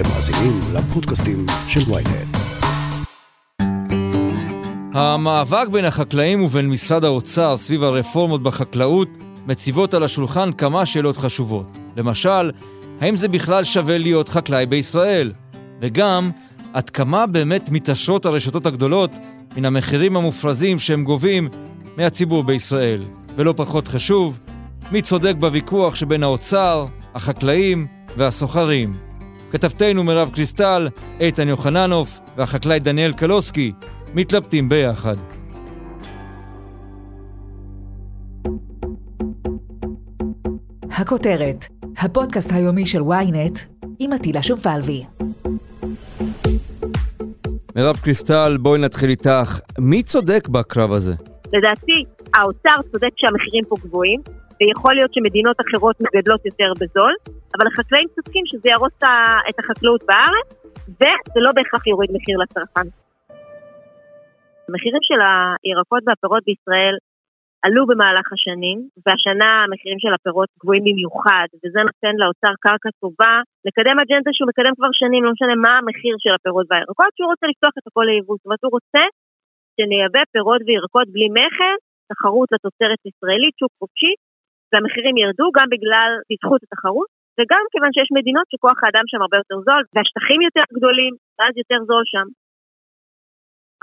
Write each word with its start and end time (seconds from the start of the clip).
אתם 0.00 0.08
מאזינים 0.08 0.60
לפודקאסטים 0.74 1.46
של 1.68 1.80
ויינט. 1.92 2.36
המאבק 4.94 5.68
בין 5.72 5.84
החקלאים 5.84 6.42
ובין 6.42 6.68
משרד 6.68 7.04
האוצר 7.04 7.56
סביב 7.56 7.82
הרפורמות 7.84 8.42
בחקלאות 8.42 9.08
מציבות 9.46 9.94
על 9.94 10.02
השולחן 10.02 10.52
כמה 10.52 10.86
שאלות 10.86 11.16
חשובות. 11.16 11.66
למשל, 11.96 12.50
האם 13.00 13.16
זה 13.16 13.28
בכלל 13.28 13.64
שווה 13.64 13.98
להיות 13.98 14.28
חקלאי 14.28 14.66
בישראל? 14.66 15.32
וגם, 15.80 16.30
עד 16.72 16.90
כמה 16.90 17.26
באמת 17.26 17.70
מתעשרות 17.70 18.26
הרשתות 18.26 18.66
הגדולות 18.66 19.10
מן 19.56 19.64
המחירים 19.64 20.16
המופרזים 20.16 20.78
שהם 20.78 21.04
גובים 21.04 21.48
מהציבור 21.96 22.44
בישראל? 22.44 23.04
ולא 23.36 23.54
פחות 23.56 23.88
חשוב, 23.88 24.40
מי 24.92 25.02
צודק 25.02 25.34
בוויכוח 25.38 25.94
שבין 25.94 26.22
האוצר, 26.22 26.86
החקלאים 27.14 27.86
והסוחרים. 28.16 29.09
כתבתנו 29.50 30.04
מירב 30.04 30.30
קריסטל, 30.34 30.88
איתן 31.20 31.48
יוחננוף 31.48 32.20
והחקלאי 32.36 32.78
דניאל 32.78 33.12
קלוסקי 33.12 33.72
מתלבטים 34.14 34.68
ביחד. 34.68 35.16
הכותרת, 40.90 41.64
הפודקאסט 41.98 42.52
היומי 42.52 42.86
של 42.86 43.00
ynet 43.00 43.58
עם 43.98 44.12
עטילה 44.12 44.42
שומפלבי. 44.42 45.04
מירב 47.76 47.96
קריסטל, 47.96 48.56
בואי 48.60 48.80
נתחיל 48.80 49.10
איתך. 49.10 49.60
מי 49.78 50.02
צודק 50.02 50.48
בקרב 50.48 50.92
הזה? 50.92 51.14
לדעתי, 51.52 52.04
האוצר 52.34 52.82
צודק 52.92 53.10
שהמחירים 53.16 53.64
פה 53.68 53.76
גבוהים, 53.84 54.20
ויכול 54.60 54.94
להיות 54.94 55.14
שמדינות 55.14 55.56
אחרות 55.60 55.96
מגדלות 56.00 56.46
יותר 56.46 56.72
בזול, 56.80 57.12
אבל 57.54 57.66
החקלאים 57.66 58.08
צודקים 58.14 58.44
שזה 58.46 58.68
יהרוס 58.68 58.96
את 59.48 59.58
החקלאות 59.58 60.02
בארץ, 60.08 60.48
וזה 60.98 61.40
לא 61.46 61.50
בהכרח 61.54 61.86
יוריד 61.86 62.10
מחיר 62.16 62.36
לצרכן. 62.38 62.88
המחירים 64.68 65.02
של 65.08 65.20
הירקות 65.64 66.02
והפירות 66.06 66.42
בישראל 66.46 66.96
עלו 67.64 67.82
במהלך 67.90 68.26
השנים, 68.34 68.78
והשנה 69.04 69.50
המחירים 69.64 69.98
של 70.04 70.12
הפירות 70.16 70.50
גבוהים 70.60 70.84
במיוחד, 70.88 71.48
וזה 71.60 71.80
נותן 71.88 72.14
לאוצר 72.22 72.52
קרקע 72.64 72.90
טובה 73.02 73.34
לקדם 73.66 73.96
אג'נדה 74.02 74.30
שהוא 74.34 74.48
מקדם 74.50 74.74
כבר 74.78 74.92
שנים, 75.00 75.20
לא 75.24 75.30
משנה 75.34 75.54
מה 75.64 75.72
המחיר 75.78 76.14
של 76.24 76.34
הפירות 76.36 76.66
והירקות, 76.70 77.10
שהוא 77.16 77.30
רוצה 77.32 77.46
לפתוח 77.52 77.74
את 77.78 77.86
הכל 77.88 78.04
ליבוא. 78.10 78.36
זאת 78.36 78.46
אומרת, 78.46 78.62
הוא 78.64 78.74
רוצה 78.78 79.02
שנייבא 79.76 80.22
פירות 80.32 80.60
וירקות 80.66 81.06
בלי 81.14 81.28
מכס, 81.38 81.80
תחרות 82.10 82.48
לתוצרת 82.54 83.00
ישראלית, 83.08 83.54
שוק 83.60 83.72
חופשי, 83.80 84.12
והמחירים 84.70 85.16
ירדו 85.22 85.46
גם 85.56 85.66
בגלל, 85.74 86.10
בזכות 86.28 86.60
התחרות, 86.64 87.10
וגם 87.40 87.62
כיוון 87.72 87.92
שיש 87.94 88.10
מדינות 88.18 88.46
שכוח 88.52 88.78
האדם 88.84 89.04
שם 89.10 89.20
הרבה 89.22 89.36
יותר 89.42 89.58
זול, 89.66 89.82
והשטחים 89.92 90.40
יותר 90.48 90.66
גדולים, 90.76 91.12
ואז 91.36 91.52
יותר 91.62 91.78
זול 91.88 92.04
שם. 92.12 92.26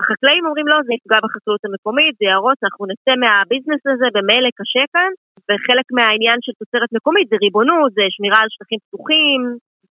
החקלאים 0.00 0.44
אומרים 0.46 0.66
לא, 0.72 0.76
זה 0.86 0.92
יפגע 0.96 1.18
בחקלאות 1.24 1.62
המקומית, 1.66 2.14
זה 2.18 2.24
יהרוס, 2.30 2.58
אנחנו 2.64 2.82
נצא 2.92 3.12
מהביזנס 3.22 3.82
הזה, 3.92 4.08
במילא 4.14 4.50
קשה 4.58 4.84
כאן, 4.94 5.10
וחלק 5.48 5.86
מהעניין 5.96 6.38
של 6.44 6.54
תוצרת 6.60 6.90
מקומית 6.96 7.26
זה 7.30 7.36
ריבונות, 7.44 7.90
זה 7.98 8.04
שמירה 8.14 8.38
על 8.42 8.50
שטחים 8.54 8.80
פתוחים, 8.84 9.40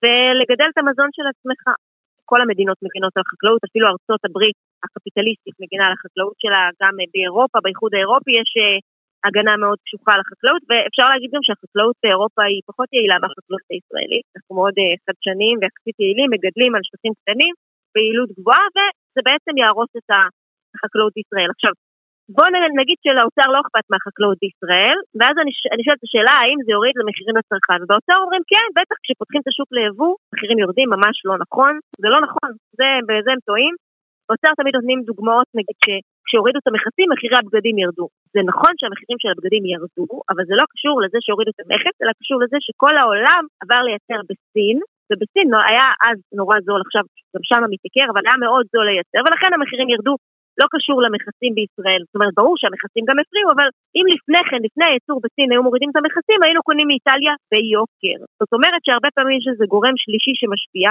ולגדל 0.01 0.69
את 0.71 0.77
המזון 0.81 1.09
של 1.15 1.25
עצמך. 1.31 1.61
כל 2.31 2.39
המדינות 2.41 2.77
מגינות 2.85 3.13
על 3.17 3.23
החקלאות, 3.25 3.61
אפילו 3.67 3.85
ארצות 3.93 4.21
הברית 4.27 4.57
הקפיטליסטית 4.85 5.55
מגינה 5.63 5.85
על 5.87 5.93
החקלאות 5.97 6.37
שלה, 6.43 6.61
גם 6.81 6.93
באירופה, 7.13 7.57
באיחוד 7.63 7.91
האירופי 7.95 8.33
יש 8.41 8.51
אה, 8.61 8.77
הגנה 9.25 9.53
מאוד 9.63 9.79
קשוחה 9.85 10.11
על 10.15 10.21
החקלאות, 10.23 10.61
ואפשר 10.67 11.05
להגיד 11.11 11.29
גם 11.35 11.43
שהחקלאות 11.47 11.95
באירופה 12.03 12.41
היא 12.49 12.61
פחות 12.69 12.89
יעילה 12.93 13.17
מהחקלאות 13.21 13.65
הישראלית. 13.73 14.25
אנחנו 14.35 14.51
מאוד 14.59 14.75
אה, 14.81 14.93
חדשניים 15.05 15.55
ויחסית 15.59 15.97
יעילים, 16.01 16.29
מגדלים 16.33 16.71
על 16.75 16.83
שטחים 16.87 17.13
קטנים, 17.19 17.53
ביעילות 17.93 18.29
גבוהה, 18.37 18.65
וזה 18.75 19.21
בעצם 19.27 19.53
יהרוס 19.61 19.91
את 19.99 20.09
החקלאות 20.75 21.13
בישראל. 21.15 21.49
עכשיו, 21.55 21.73
בואו 22.35 22.49
נגיד 22.81 22.97
שלאוצר 23.03 23.47
לא 23.53 23.59
אכפת 23.63 23.85
מהחקלאות 23.91 24.37
בישראל, 24.43 24.97
ואז 25.17 25.35
אני, 25.41 25.51
אני 25.73 25.81
שואלת 25.83 25.99
את 25.99 26.07
השאלה 26.07 26.33
האם 26.41 26.59
זה 26.65 26.71
יוריד 26.75 26.95
למחירים 26.99 27.35
לצרכן, 27.39 27.79
ובאוצר 27.81 28.17
אומרים 28.23 28.43
כן, 28.51 28.67
בטח 28.77 28.97
כשפותחים 29.03 29.41
את 29.41 29.49
השוק 29.51 29.69
ליבוא, 29.77 30.13
מחירים 30.31 30.57
יורדים, 30.63 30.87
ממש 30.95 31.15
לא 31.27 31.35
נכון, 31.43 31.73
זה 32.01 32.07
לא 32.13 32.19
נכון, 32.25 32.49
זה, 32.79 32.87
בזה 33.07 33.31
הם 33.35 33.41
טועים. 33.49 33.75
באוצר 34.27 34.51
תמיד 34.59 34.73
נותנים 34.77 34.99
דוגמאות, 35.09 35.47
נגיד 35.59 35.77
שכשהורידו 35.83 36.59
את 36.61 36.67
המכסים, 36.69 37.07
מחירי 37.13 37.37
הבגדים 37.39 37.75
ירדו. 37.83 38.07
זה 38.35 38.41
נכון 38.51 38.73
שהמחירים 38.79 39.17
של 39.21 39.29
הבגדים 39.31 39.63
ירדו, 39.73 40.07
אבל 40.31 40.43
זה 40.49 40.55
לא 40.59 40.65
קשור 40.73 40.95
לזה 41.03 41.17
שהורידו 41.25 41.51
את 41.53 41.61
המכס, 41.63 41.95
אלא 42.01 42.11
קשור 42.19 42.37
לזה 42.43 42.57
שכל 42.65 42.93
העולם 42.99 43.43
עבר 43.61 43.81
לייצר 43.87 44.19
בסין, 44.29 44.77
ובסין 45.09 45.47
היה 45.69 45.87
אז 46.07 46.17
נורא 46.39 46.57
זול, 46.67 46.81
עכשיו 46.85 47.03
גם 47.33 47.43
שם 47.49 47.61
מתייקר, 47.73 48.07
אבל 48.11 48.23
היה 48.27 48.37
מאוד 48.45 48.65
זול 48.73 48.85
לייצר, 48.89 49.21
ולכן 49.25 49.51
המחירים 49.53 49.89
ירדו 49.93 50.15
לא 50.61 50.67
קשור 50.73 50.97
למכסים 51.05 51.51
בישראל. 51.57 52.01
זאת 52.05 52.15
אומרת, 52.17 52.33
ברור 52.39 52.55
שהמכסים 52.59 53.03
גם 53.09 53.17
הפריעו, 53.21 53.49
אבל 53.55 53.67
אם 53.97 54.05
לפני 54.13 54.41
כן, 54.49 54.61
לפני 54.67 54.85
הייצור 54.89 55.17
בסין 55.23 55.47
היו 55.51 55.63
מורידים 55.67 55.89
את 55.91 55.97
המכסים, 55.99 56.39
היינו 56.43 56.61
קונים 56.67 56.87
מאיטליה 56.91 57.33
ביוקר. 57.51 58.17
זאת 58.41 58.51
אומרת 58.55 58.81
שהרבה 58.85 59.09
פעמים 59.15 59.37
יש 59.39 59.47
איזה 59.53 59.65
גורם 59.73 59.95
שלישי 60.03 60.33
שמשפיע, 60.39 60.87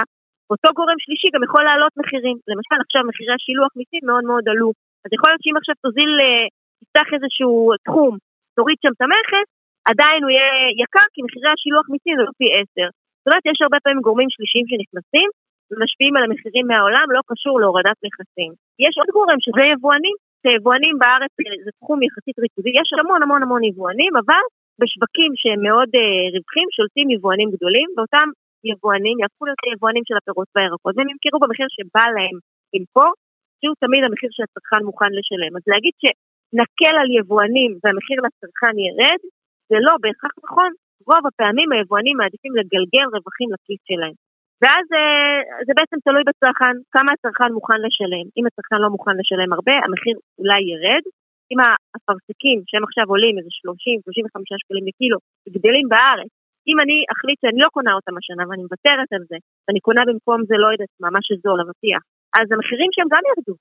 אותו 0.51 0.69
גורם 0.77 0.99
שלישי 1.03 1.27
גם 1.33 1.41
יכול 1.47 1.63
להעלות 1.67 1.93
מחירים. 1.99 2.37
למשל, 2.51 2.77
עכשיו 2.85 3.01
מחירי 3.09 3.33
השילוח 3.37 3.71
מסין 3.79 4.03
מאוד 4.09 4.23
מאוד 4.29 4.45
עלו. 4.51 4.69
אז 5.03 5.09
יכול 5.15 5.29
להיות 5.29 5.43
שאם 5.43 5.57
עכשיו 5.59 5.75
תוזיל, 5.83 6.11
אה, 6.23 6.45
תפתח 6.79 7.07
איזשהו 7.15 7.51
תחום, 7.87 8.13
תוריד 8.57 8.77
שם 8.83 8.93
את 8.95 9.01
המכס, 9.05 9.47
עדיין 9.91 10.19
הוא 10.23 10.31
יהיה 10.33 10.49
יקר, 10.83 11.07
כי 11.13 11.19
מחירי 11.25 11.49
השילוח 11.53 11.85
מסין 11.93 12.13
זה 12.17 12.23
לא 12.27 12.33
פי 12.39 12.47
עשר. 12.57 12.87
זאת 13.19 13.27
אומרת, 13.27 13.45
יש 13.51 13.59
הרבה 13.61 13.77
פעמים 13.83 14.01
גורמים 14.07 14.29
שלישיים 14.35 14.65
שנכנסים 14.69 15.29
ומשפיעים 15.69 16.13
על 16.17 16.23
המחירים 16.25 16.65
מהעולם, 16.69 17.07
לא 17.15 17.21
קשור 17.31 17.55
להורדת 17.61 17.97
מכסים. 18.05 18.51
יש 18.85 18.93
עוד 18.99 19.09
גורם 19.17 19.39
שזה 19.45 19.63
יבואנים, 19.73 20.15
שיבואנים 20.41 20.95
בארץ 21.01 21.31
זה 21.65 21.71
תחום 21.79 21.99
יחסית 22.05 22.37
ריכוזי, 22.43 22.71
יש 22.81 22.89
המון 23.01 23.21
המון 23.23 23.41
המון 23.43 23.63
יבואנים, 23.69 24.13
אבל 24.21 24.43
בשווקים 24.79 25.31
שהם 25.41 25.61
מאוד 25.67 25.89
uh, 25.95 26.01
רווחים 26.35 26.67
שולטים 26.75 27.07
יבואנים 27.13 27.49
גדולים, 27.55 27.87
ואותם 27.95 28.27
יבואנים 28.71 29.15
יהפכו 29.21 29.43
להיות 29.45 29.61
יבואנים 29.73 30.03
של 30.07 30.17
הפירות 30.19 30.49
והירקות, 30.55 30.93
והם 30.95 31.09
ימכרו 31.11 31.39
במחיר 31.43 31.67
שבא 31.75 32.05
להם 32.15 32.37
למכור, 32.73 33.11
שהוא 33.59 33.75
תמיד 33.83 34.01
המחיר 34.03 34.29
שהצרכן 34.35 34.81
מוכן 34.89 35.11
לשלם. 35.17 35.51
אז 35.57 35.63
להגיד 35.71 35.95
שנקל 36.01 36.95
על 37.01 37.09
יבואנים 37.17 37.71
והמחיר 37.81 38.17
לצרכן 38.25 38.75
ירד, 38.85 39.21
זה 39.69 39.77
לא 39.87 39.93
בהכרח 40.03 40.33
נכון, 40.45 40.71
רוב 41.09 41.23
הפעמים 41.29 41.69
היבואנים 41.71 42.15
מעדיפים 42.21 42.53
לגלגל 42.59 43.05
רווחים 43.13 43.49
לכיס 43.53 43.81
שלהם. 43.89 44.15
ואז 44.61 44.85
אה, 44.97 45.39
זה 45.67 45.73
בעצם 45.77 45.97
תלוי 46.05 46.23
בצרכן, 46.29 46.75
כמה 46.95 47.09
הצרכן 47.13 47.51
מוכן 47.57 47.79
לשלם. 47.85 48.25
אם 48.37 48.43
הצרכן 48.47 48.79
לא 48.83 48.89
מוכן 48.95 49.15
לשלם 49.19 49.49
הרבה, 49.53 49.75
המחיר 49.85 50.15
אולי 50.39 50.61
ירד. 50.71 51.03
אם 51.51 51.59
האפרסקים 51.63 52.57
שהם 52.67 52.83
עכשיו 52.87 53.05
עולים 53.13 53.35
איזה 53.37 53.51
30-35 53.51 54.59
שקלים 54.61 54.85
לקילו, 54.89 55.17
גדלים 55.55 55.87
בארץ, 55.93 56.31
אם 56.69 56.77
אני 56.83 56.97
אחליט 57.13 57.39
שאני 57.41 57.59
לא 57.65 57.69
קונה 57.75 57.93
אותם 57.97 58.15
השנה 58.19 58.43
ואני 58.45 58.63
מוותרת 58.67 59.09
על 59.15 59.23
זה, 59.29 59.37
ואני 59.65 59.79
קונה 59.87 60.01
במקום 60.07 60.37
זה 60.49 60.55
לא 60.63 60.67
יודעת 60.73 60.93
מה, 61.01 61.09
מה 61.15 61.21
שזול, 61.27 61.57
אבטיח, 61.61 62.01
אז 62.39 62.45
המחירים 62.53 62.89
שלהם 62.93 63.09
גם 63.13 63.23
ירדו. 63.29 63.55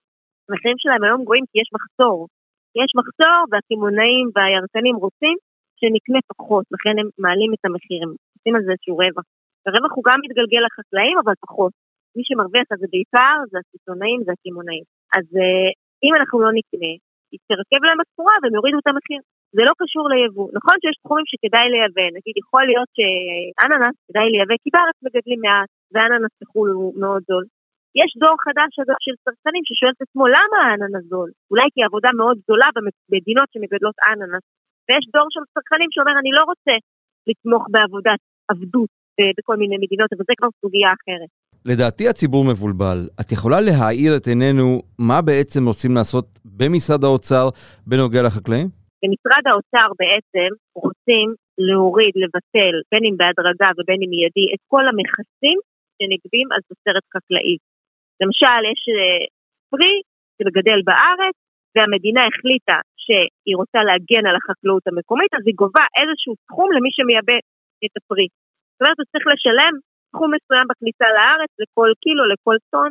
המחירים 0.46 0.78
שלהם 0.82 1.02
היום 1.04 1.20
גבוהים 1.24 1.44
כי 1.50 1.56
יש 1.62 1.68
מחסור. 1.76 2.18
יש 2.82 2.90
מחסור 3.00 3.40
והקמעונאים 3.50 4.26
והירקנים 4.34 4.96
רוצים 5.04 5.36
שנקנה 5.78 6.20
פחות, 6.32 6.64
לכן 6.74 6.94
הם 7.00 7.08
מעלים 7.24 7.50
את 7.54 7.62
המחיר, 7.66 8.00
הם 8.04 8.12
עושים 8.34 8.54
על 8.56 8.62
זה 8.66 8.70
איזשהו 8.74 8.96
רווח. 9.02 9.26
הרווח 9.66 9.92
הוא 9.96 10.04
גם 10.08 10.18
מתגלגל 10.24 10.62
לחקלאים, 10.66 11.16
אבל 11.22 11.34
פחות. 11.46 11.72
מי 12.16 12.22
שמרוויח 12.26 12.66
את 12.72 12.78
זה 12.82 12.86
בעיקר 12.92 13.36
זה 13.50 13.56
הסיטונאים 13.62 14.20
והקמעונאים. 14.24 14.84
אז 15.16 15.26
uh, 15.42 15.70
אם 16.04 16.12
אנחנו 16.18 16.36
לא 16.44 16.50
נקנה, 16.58 16.92
היא 17.30 17.40
תרכב 17.50 17.80
להם 17.86 18.00
הסחורה 18.00 18.34
והם 18.40 18.54
יורידו 18.54 18.78
את 18.82 18.88
המחיר. 18.90 19.20
זה 19.56 19.62
לא 19.68 19.74
קשור 19.80 20.04
ליבוא. 20.12 20.48
נכון 20.58 20.76
שיש 20.80 20.96
תחומים 21.02 21.26
שכדאי 21.30 21.66
לייבא, 21.72 22.06
נגיד 22.16 22.34
יכול 22.42 22.64
להיות 22.70 22.90
שאננס 22.96 23.96
כדאי 24.06 24.28
לייבא, 24.34 24.54
כי 24.62 24.68
בארץ 24.74 24.96
מגדלים 25.04 25.40
מעט, 25.46 25.70
ואננס 25.92 26.32
בחו"ל 26.40 26.70
הוא 26.78 26.90
מאוד 27.02 27.22
זול. 27.28 27.44
יש 28.00 28.10
דור 28.22 28.36
חדש 28.46 28.72
אגב 28.82 28.98
של 29.06 29.14
צרכנים 29.24 29.62
ששואל 29.68 29.92
את 29.96 30.02
עצמו 30.06 30.24
למה 30.36 30.58
האננס 30.64 31.04
זול? 31.12 31.30
אולי 31.50 31.66
כי 31.72 31.80
העבודה 31.82 32.10
מאוד 32.20 32.36
זולה 32.48 32.68
במדינות 32.76 33.48
שמגדלות 33.52 33.96
אננס. 34.10 34.44
ויש 34.86 35.04
דור 35.14 35.26
של 35.34 35.44
צרכנים 35.54 35.90
שאומר 35.94 36.14
אני 36.22 36.32
לא 36.38 36.42
רוצה 36.50 36.74
לתמוך 37.28 37.62
בעבודת 37.72 38.20
עבדות 38.52 38.90
בכל 39.36 39.56
מיני 39.62 39.76
מדינות, 39.84 40.10
אבל 40.14 40.24
זה 40.28 40.34
כבר 40.38 40.50
סוגיה 40.60 40.90
אחרת. 40.96 41.30
לדעתי 41.70 42.08
הציבור 42.08 42.44
מבולבל. 42.44 42.98
את 43.20 43.32
יכולה 43.32 43.58
להאיר 43.60 44.16
את 44.16 44.26
עינינו 44.26 44.82
מה 44.98 45.22
בעצם 45.22 45.66
רוצים 45.66 45.94
לעשות 45.94 46.26
במשרד 46.44 47.04
האוצר 47.04 47.48
בנוגע 47.86 48.22
לחקלאים? 48.22 48.83
במשרד 49.04 49.44
האוצר 49.48 49.88
בעצם 50.00 50.50
רוצים 50.84 51.28
להוריד, 51.68 52.14
לבטל, 52.22 52.74
בין 52.90 53.02
אם 53.08 53.14
בהדרגה 53.20 53.70
ובין 53.76 54.00
אם 54.02 54.10
מיידי, 54.14 54.46
את 54.54 54.62
כל 54.72 54.84
המכסים 54.90 55.58
שנגבים 55.96 56.46
על 56.52 56.60
תוצרת 56.68 57.04
חקלאית. 57.14 57.62
למשל, 58.20 58.60
יש 58.72 58.82
אה, 58.94 59.24
פרי 59.70 59.96
שמגדל 60.36 60.80
בארץ, 60.88 61.36
והמדינה 61.74 62.22
החליטה 62.30 62.78
שהיא 63.02 63.56
רוצה 63.60 63.80
להגן 63.88 64.24
על 64.28 64.36
החקלאות 64.38 64.84
המקומית, 64.88 65.32
אז 65.36 65.42
היא 65.46 65.58
גובה 65.62 65.84
איזשהו 65.98 66.34
תחום 66.48 66.68
למי 66.76 66.90
שמייבא 66.96 67.38
את 67.84 67.94
הפרי. 67.98 68.28
זאת 68.72 68.80
אומרת, 68.80 68.98
הוא 69.00 69.08
צריך 69.10 69.26
לשלם 69.32 69.74
סכום 70.10 70.28
מסוים 70.34 70.66
בכניסה 70.70 71.06
לארץ 71.16 71.52
לכל 71.62 71.90
קילו, 72.02 72.24
לכל 72.32 72.56
טון, 72.72 72.90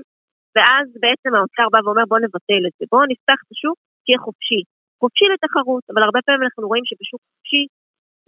ואז 0.55 0.85
בעצם 1.03 1.31
האוצר 1.35 1.67
בא 1.73 1.79
ואומר 1.83 2.05
בואו 2.09 2.23
נבטל 2.25 2.63
את 2.67 2.73
זה, 2.77 2.85
בואו 2.91 3.05
נפתח 3.11 3.39
את 3.43 3.49
השוק, 3.53 3.77
שיהיה 4.05 4.19
חופשי. 4.25 4.61
חופשי 5.03 5.25
לתחרות, 5.33 5.83
אבל 5.91 6.01
הרבה 6.07 6.19
פעמים 6.25 6.43
אנחנו 6.45 6.63
רואים 6.71 6.85
שבשוק 6.89 7.21
חופשי 7.29 7.63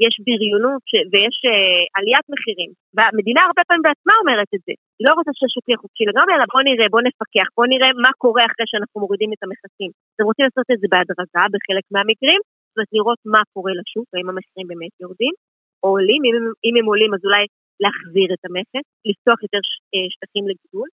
יש 0.06 0.14
בריונות 0.28 0.82
ש- 0.90 1.08
ויש 1.12 1.38
uh, 1.46 1.52
עליית 1.98 2.26
מחירים. 2.34 2.72
והמדינה 2.96 3.42
הרבה 3.48 3.62
פעמים 3.68 3.86
בעצמה 3.88 4.14
אומרת 4.22 4.50
את 4.56 4.62
זה. 4.66 4.74
היא 4.98 5.06
לא 5.08 5.12
רוצה 5.18 5.32
שהשוק 5.40 5.66
יהיה 5.68 5.84
חופשי 5.84 6.04
לגמרי, 6.10 6.32
אלא 6.36 6.46
בוא 6.54 6.64
נראה, 6.68 6.88
בוא 6.94 7.04
נפקח, 7.08 7.48
בוא 7.58 7.68
נראה 7.74 7.90
מה 8.06 8.12
קורה 8.24 8.44
אחרי 8.50 8.66
שאנחנו 8.72 8.98
מורידים 9.04 9.32
את 9.36 9.42
המכסים. 9.44 9.92
אתם 10.14 10.26
רוצים 10.30 10.44
לעשות 10.48 10.68
את 10.74 10.80
זה 10.82 10.88
בהדרגה 10.94 11.44
בחלק 11.54 11.86
מהמקרים, 11.94 12.42
זאת 12.68 12.76
אומרת 12.76 12.92
לראות 12.98 13.22
מה 13.34 13.42
קורה 13.54 13.74
לשוק, 13.80 14.08
האם 14.14 14.28
המחירים 14.32 14.68
באמת 14.72 14.94
יורדים, 15.04 15.34
או 15.82 15.88
עולים, 15.96 16.22
אם, 16.28 16.36
אם 16.66 16.74
הם 16.80 16.86
עולים 16.92 17.12
אז 17.16 17.22
אולי 17.28 17.44
להחזיר 17.84 18.30
את 18.36 18.44
המכס, 18.48 18.86
לפתוח 19.10 19.40
יותר 19.46 19.62
אה, 19.94 20.08
שטחים 20.14 20.44
לגידול. 20.52 20.88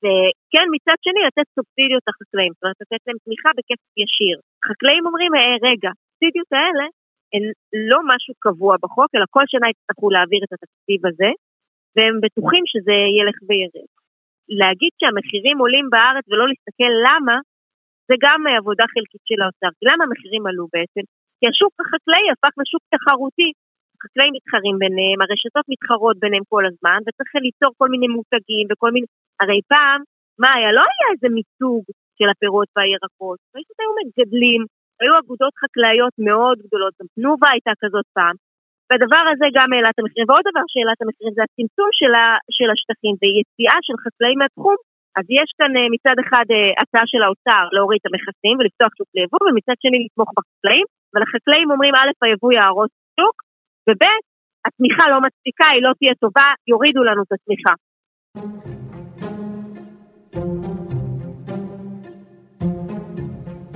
וכן, 0.00 0.66
מצד 0.74 0.98
שני, 1.06 1.20
לתת 1.28 1.46
סובסידיות 1.56 2.04
לחקלאים, 2.08 2.52
זאת 2.54 2.62
אומרת, 2.62 2.80
לתת 2.82 3.02
להם 3.06 3.18
תמיכה 3.24 3.50
בכסף 3.56 3.90
ישיר. 4.04 4.36
חקלאים 4.68 5.02
אומרים, 5.08 5.32
אה, 5.34 5.56
רגע, 5.68 5.90
הסובסידיות 5.92 6.50
האלה 6.58 6.86
הן 7.34 7.44
לא 7.90 7.98
משהו 8.10 8.32
קבוע 8.44 8.72
בחוק, 8.82 9.10
אלא 9.14 9.26
כל 9.34 9.46
שנה 9.52 9.66
יצטרכו 9.72 10.06
להעביר 10.14 10.40
את 10.44 10.52
התקציב 10.56 11.00
הזה, 11.08 11.30
והם 11.94 12.16
בטוחים 12.22 12.64
שזה 12.72 12.96
ילך 13.18 13.38
וירד. 13.48 13.88
להגיד 14.60 14.92
שהמחירים 14.98 15.56
עולים 15.62 15.86
בארץ 15.92 16.24
ולא 16.28 16.44
להסתכל 16.50 16.92
למה, 17.06 17.36
זה 18.08 18.14
גם 18.24 18.40
אה, 18.46 18.56
עבודה 18.60 18.84
חלקית 18.94 19.24
של 19.28 19.40
האוצר. 19.42 19.70
כי 19.78 19.84
למה 19.90 20.02
המחירים 20.04 20.44
עלו 20.48 20.64
בעצם? 20.74 21.04
כי 21.38 21.44
השוק 21.50 21.74
החקלאי 21.80 22.26
הפך 22.32 22.52
לשוק 22.60 22.82
תחרותי. 22.94 23.50
החקלאים 23.96 24.32
מתחרים 24.38 24.76
ביניהם, 24.82 25.18
הרשתות 25.22 25.66
מתחרות 25.72 26.16
ביניהם 26.22 26.44
כל 26.52 26.64
הזמן, 26.70 26.98
וצריך 27.04 27.30
ליצור 27.46 27.70
כל 27.80 27.88
מיני 27.92 28.08
מותגים 28.16 28.66
וכל 28.70 28.90
מיני... 28.94 29.06
הרי 29.40 29.60
פעם, 29.72 30.00
מה 30.42 30.50
היה? 30.54 30.70
לא 30.78 30.84
היה 30.92 31.06
איזה 31.12 31.28
מיתוג 31.36 31.84
של 32.18 32.28
הפירות 32.32 32.68
והירקות, 32.74 33.38
פשוט 33.54 33.76
היו 33.80 33.92
מגדלים, 34.00 34.62
היו 35.00 35.12
אגודות 35.20 35.54
חקלאיות 35.62 36.14
מאוד 36.28 36.56
גדולות, 36.64 36.92
גם 36.98 37.06
תנובה 37.14 37.48
הייתה 37.54 37.72
כזאת 37.82 38.06
פעם. 38.16 38.36
והדבר 38.88 39.24
הזה 39.30 39.46
גם 39.56 39.68
העלה 39.72 39.90
את 39.92 39.98
המחירים. 40.00 40.26
ועוד 40.28 40.44
דבר 40.50 40.64
שהעלה 40.70 40.92
את 40.96 41.02
המחירים 41.02 41.32
זה 41.36 41.42
הצמצום 41.46 41.90
של, 41.98 42.12
ה, 42.20 42.24
של 42.56 42.68
השטחים 42.74 43.14
ויציאה 43.20 43.78
של 43.86 43.96
חקלאים 44.04 44.38
מהתחום. 44.40 44.78
אז 45.18 45.24
יש 45.38 45.48
כאן 45.58 45.70
אה, 45.78 45.88
מצד 45.94 46.16
אחד 46.24 46.46
אה, 46.54 46.72
הצעה 46.80 47.06
של 47.12 47.22
האוצר 47.24 47.64
להוריד 47.74 47.98
את 48.00 48.06
המכסים 48.08 48.54
ולפתוח 48.56 48.92
שוק 48.98 49.08
ליבוא, 49.16 49.42
ומצד 49.44 49.76
שני 49.82 49.98
לתמוך 50.04 50.30
בחקלאים. 50.36 50.86
אבל 51.10 51.22
החקלאים 51.26 51.68
אומרים 51.72 51.94
א', 51.94 52.10
היבוא 52.24 52.52
יהרוס 52.56 52.92
שוק, 53.16 53.36
וב', 53.86 54.06
התמיכה 54.66 55.04
לא 55.12 55.18
מספיקה, 55.26 55.66
היא 55.74 55.82
לא 55.86 55.92
תהיה 55.98 56.14
טובה, 56.22 56.48
יורידו 56.70 57.02
לנו 57.08 57.22
את 57.22 57.32
התמיכה. 57.36 57.74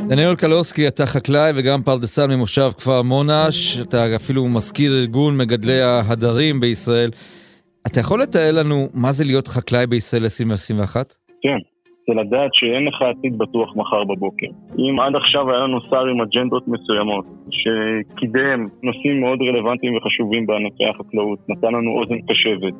דניאל 0.08 0.34
קלוסקי, 0.34 0.88
אתה 0.88 1.06
חקלאי 1.06 1.50
וגם 1.56 1.82
פרדסן 1.84 2.30
ממושב 2.30 2.70
כפר 2.78 3.02
מונש, 3.02 3.80
אתה 3.82 4.16
אפילו 4.16 4.48
מזכיר 4.48 4.90
ארגון 5.00 5.36
מגדלי 5.36 5.80
ההדרים 5.80 6.60
בישראל. 6.60 7.10
אתה 7.86 8.00
יכול 8.00 8.22
לתאר 8.22 8.52
לנו 8.52 8.76
מה 8.94 9.12
זה 9.12 9.24
להיות 9.24 9.48
חקלאי 9.48 9.86
בישראל 9.86 10.22
2021? 10.22 11.14
כן, 11.42 11.58
זה 12.06 12.20
לדעת 12.20 12.50
שאין 12.52 12.84
לך 12.88 13.02
עתיד 13.02 13.38
בטוח 13.38 13.76
מחר 13.76 14.04
בבוקר. 14.04 14.46
אם 14.78 15.00
עד 15.00 15.16
עכשיו 15.16 15.50
היה 15.50 15.58
לנו 15.58 15.80
שר 15.90 16.04
עם 16.12 16.20
אג'נדות 16.20 16.68
מסוימות, 16.68 17.24
שקידם 17.50 18.68
נושאים 18.82 19.20
מאוד 19.20 19.38
רלוונטיים 19.48 19.96
וחשובים 19.96 20.46
בענפי 20.46 20.84
החקלאות, 20.90 21.38
נתן 21.48 21.72
לנו 21.76 21.90
אוזן 21.98 22.20
קשבת, 22.28 22.74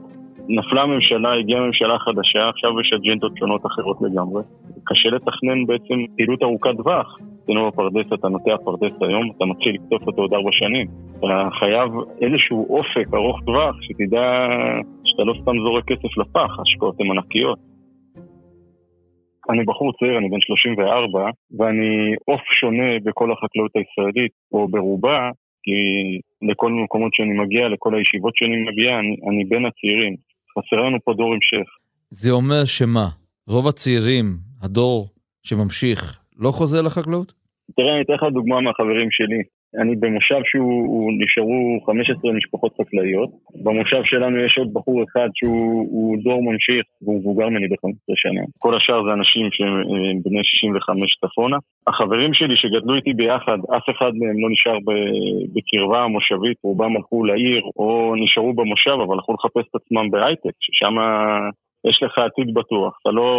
נפלה 0.49 0.83
הממשלה, 0.83 1.33
הגיעה 1.33 1.61
ממשלה 1.61 1.99
חדשה, 1.99 2.49
עכשיו 2.49 2.81
יש 2.81 2.93
אג'נדות 2.93 3.33
שונות 3.39 3.67
אחרות 3.67 3.97
לגמרי. 4.01 4.43
קשה 4.85 5.09
לתכנן 5.09 5.67
בעצם 5.67 5.99
פעילות 6.17 6.43
ארוכת 6.43 6.71
טווח. 6.77 7.19
אצלנו 7.45 7.69
בפרדס, 7.69 8.13
אתה 8.15 8.29
נוטע 8.29 8.57
פרדס 8.65 8.93
היום, 9.01 9.31
אתה 9.37 9.45
מתחיל 9.45 9.75
לקטוף 9.75 10.03
אותו 10.07 10.23
עוד 10.23 10.33
ארבע 10.33 10.51
שנים. 10.53 10.87
אתה 11.19 11.49
חייב 11.59 11.91
איזשהו 12.21 12.77
אופק 12.77 13.15
ארוך 13.15 13.41
טווח, 13.47 13.77
שתדע 13.83 14.47
שאתה 15.05 15.23
לא 15.23 15.35
סתם 15.43 15.59
זורק 15.63 15.85
כסף 15.85 16.19
לפח, 16.19 16.59
ההשקעות 16.59 17.01
הן 17.01 17.11
ענקיות. 17.11 17.59
אני 19.51 19.65
בחור 19.65 19.93
צעיר, 19.93 20.19
אני 20.19 20.29
בן 20.29 20.41
34, 20.41 21.31
ואני 21.59 22.15
עוף 22.25 22.41
שונה 22.61 22.99
בכל 23.05 23.33
החקלאות 23.33 23.71
הישראלית, 23.77 24.33
או 24.53 24.69
ברובה, 24.69 25.31
כי 25.63 25.79
לכל 26.51 26.73
המקומות 26.73 27.15
שאני 27.15 27.33
מגיע, 27.33 27.69
לכל 27.69 27.95
הישיבות 27.95 28.37
שאני 28.37 28.57
מגיע, 28.71 28.99
אני, 28.99 29.17
אני 29.29 29.45
בין 29.45 29.67
הצעירים. 29.67 30.15
חסר 30.59 30.77
לנו 30.77 30.99
פה 31.05 31.13
דור 31.13 31.35
המשך. 31.35 31.71
זה 32.11 32.31
אומר 32.31 32.65
שמה? 32.65 33.09
רוב 33.47 33.69
הצעירים, 33.69 34.27
הדור 34.63 35.09
שממשיך, 35.43 36.21
לא 36.37 36.51
חוזר 36.51 36.83
לחקלאות? 36.83 37.33
תראה, 37.77 37.93
אני 37.95 38.03
אתן 38.03 38.13
לך 38.13 38.23
דוגמה 38.33 38.61
מהחברים 38.61 39.09
שלי. 39.11 39.43
אני 39.81 39.97
במושב 39.97 40.41
שהוא, 40.45 41.13
נשארו 41.23 41.81
15 41.87 42.33
משפחות 42.33 42.73
חקלאיות. 42.81 43.31
במושב 43.65 44.03
שלנו 44.05 44.45
יש 44.47 44.59
עוד 44.59 44.73
בחור 44.73 45.03
אחד 45.05 45.29
שהוא 45.35 46.17
דור 46.25 46.43
ממשיך, 46.43 46.85
והוא 47.03 47.21
מבוגר 47.21 47.49
ממני 47.49 47.69
ב-15 47.69 48.13
שנה. 48.17 48.43
כל 48.59 48.77
השאר 48.77 49.05
זה 49.07 49.13
אנשים 49.13 49.49
שהם 49.53 49.77
אה, 49.77 50.13
בני 50.25 50.41
65 50.43 51.17
צפונה. 51.21 51.57
החברים 51.87 52.35
שלי 52.35 52.57
שגדלו 52.57 52.95
איתי 52.95 53.13
ביחד, 53.13 53.59
אף 53.77 53.87
אחד 53.97 54.13
מהם 54.21 54.37
לא 54.43 54.49
נשאר 54.51 54.79
בקרבה 55.55 55.99
המושבית, 56.05 56.57
רובם 56.65 56.97
הלכו 56.97 57.25
לעיר 57.25 57.63
או 57.77 58.15
נשארו 58.17 58.53
במושב, 58.55 58.97
אבל 59.05 59.15
הלכו 59.15 59.33
לחפש 59.33 59.65
את 59.71 59.75
עצמם 59.75 60.11
בהייטק, 60.11 60.55
ששם 60.61 60.95
יש 61.89 62.03
לך 62.03 62.19
עתיד 62.19 62.55
בטוח. 62.55 62.99
אתה 63.03 63.11
לא 63.11 63.31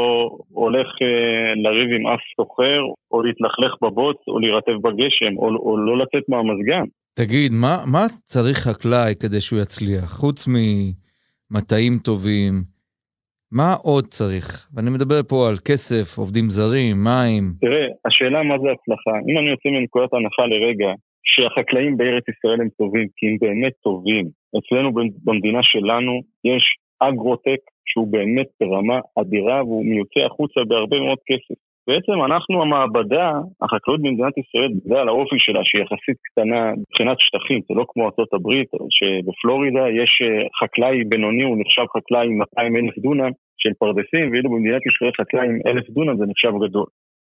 הולך 0.49 0.87
אה, 1.01 1.53
לריב 1.63 1.89
עם 1.97 2.07
אף 2.07 2.19
סוחר, 2.35 2.81
או 3.11 3.23
להתלכלך 3.23 3.73
בבוץ, 3.81 4.17
או 4.27 4.39
להירטב 4.39 4.77
בגשם, 4.81 5.37
או, 5.37 5.45
או 5.65 5.77
לא 5.77 5.97
לצאת 5.97 6.29
מהמזגן. 6.29 6.85
תגיד, 7.19 7.51
מה, 7.51 7.77
מה 7.91 8.03
צריך 8.23 8.57
חקלאי 8.57 9.13
כדי 9.19 9.41
שהוא 9.41 9.59
יצליח? 9.59 10.09
חוץ 10.21 10.47
ממטעים 10.47 11.93
טובים, 12.03 12.53
מה 13.59 13.73
עוד 13.83 14.05
צריך? 14.05 14.47
ואני 14.73 14.89
מדבר 14.89 15.23
פה 15.29 15.49
על 15.49 15.57
כסף, 15.67 16.17
עובדים 16.17 16.47
זרים, 16.49 16.95
מים. 17.03 17.45
תראה, 17.61 17.85
השאלה 18.05 18.43
מה 18.43 18.55
זה 18.61 18.67
הצלחה. 18.75 19.15
אם 19.27 19.37
אני 19.39 19.49
יוצא 19.49 19.69
מנקודת 19.69 20.13
הנחה 20.13 20.45
לרגע, 20.53 20.91
שהחקלאים 21.31 21.97
בארץ 21.97 22.25
ישראל 22.33 22.61
הם 22.61 22.69
טובים, 22.77 23.07
כי 23.15 23.25
הם 23.27 23.37
באמת 23.41 23.73
טובים. 23.83 24.25
אצלנו 24.57 24.91
במדינה 25.23 25.59
שלנו 25.63 26.13
יש 26.51 26.63
אגרוטק 26.99 27.61
שהוא 27.85 28.07
באמת 28.11 28.47
ברמה 28.59 28.99
אדירה 29.21 29.63
והוא 29.63 29.85
מיוצא 29.85 30.19
החוצה 30.19 30.59
בהרבה 30.67 30.99
מאוד 30.99 31.17
כסף. 31.29 31.59
בעצם 31.87 32.13
אנחנו 32.25 32.61
המעבדה, 32.61 33.31
החקלאות 33.61 34.01
במדינת 34.01 34.37
ישראל, 34.37 34.71
בגלל 34.77 35.07
האופי 35.07 35.35
שלה 35.39 35.59
שהיא 35.63 35.81
יחסית 35.83 36.17
קטנה 36.27 36.71
מבחינת 36.81 37.17
שטחים, 37.19 37.59
זה 37.67 37.73
לא 37.79 37.85
כמו 37.89 38.03
ארה"ב, 38.03 38.49
שבפלורידה 38.97 39.85
יש 40.01 40.11
חקלאי 40.59 41.03
בינוני, 41.03 41.43
הוא 41.43 41.57
נחשב 41.61 41.85
חקלאי 41.97 42.25
עם 42.27 42.37
200 42.37 42.75
אלף 42.75 42.97
דונם 42.97 43.31
של 43.57 43.73
פרדסים, 43.79 44.31
ואילו 44.31 44.49
במדינת 44.49 44.81
ישראל 44.89 45.11
חקלאי 45.19 45.47
עם 45.47 45.57
אלף 45.67 45.89
דונם 45.89 46.17
זה 46.17 46.25
נחשב 46.25 46.53
גדול. 46.65 46.85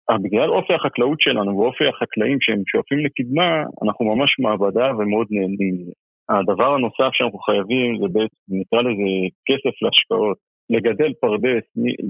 אבל 0.09 0.17
בגלל 0.23 0.49
אופי 0.49 0.73
החקלאות 0.73 1.21
שלנו 1.21 1.57
ואופי 1.57 1.87
החקלאים 1.87 2.37
שהם 2.41 2.61
שואפים 2.71 2.99
לקדמה, 3.05 3.63
אנחנו 3.83 4.15
ממש 4.15 4.39
מעבדה 4.39 4.91
ומאוד 4.97 5.27
נהנים 5.31 5.73
מזה. 5.73 5.91
הדבר 6.29 6.73
הנוסף 6.73 7.11
שאנחנו 7.13 7.39
חייבים 7.39 7.97
זה 8.01 8.07
בעצם, 8.13 8.41
נקרא 8.49 8.81
לזה 8.81 9.09
כסף 9.47 9.81
להשקעות. 9.81 10.37
לגדל 10.69 11.13
פרדס 11.21 11.65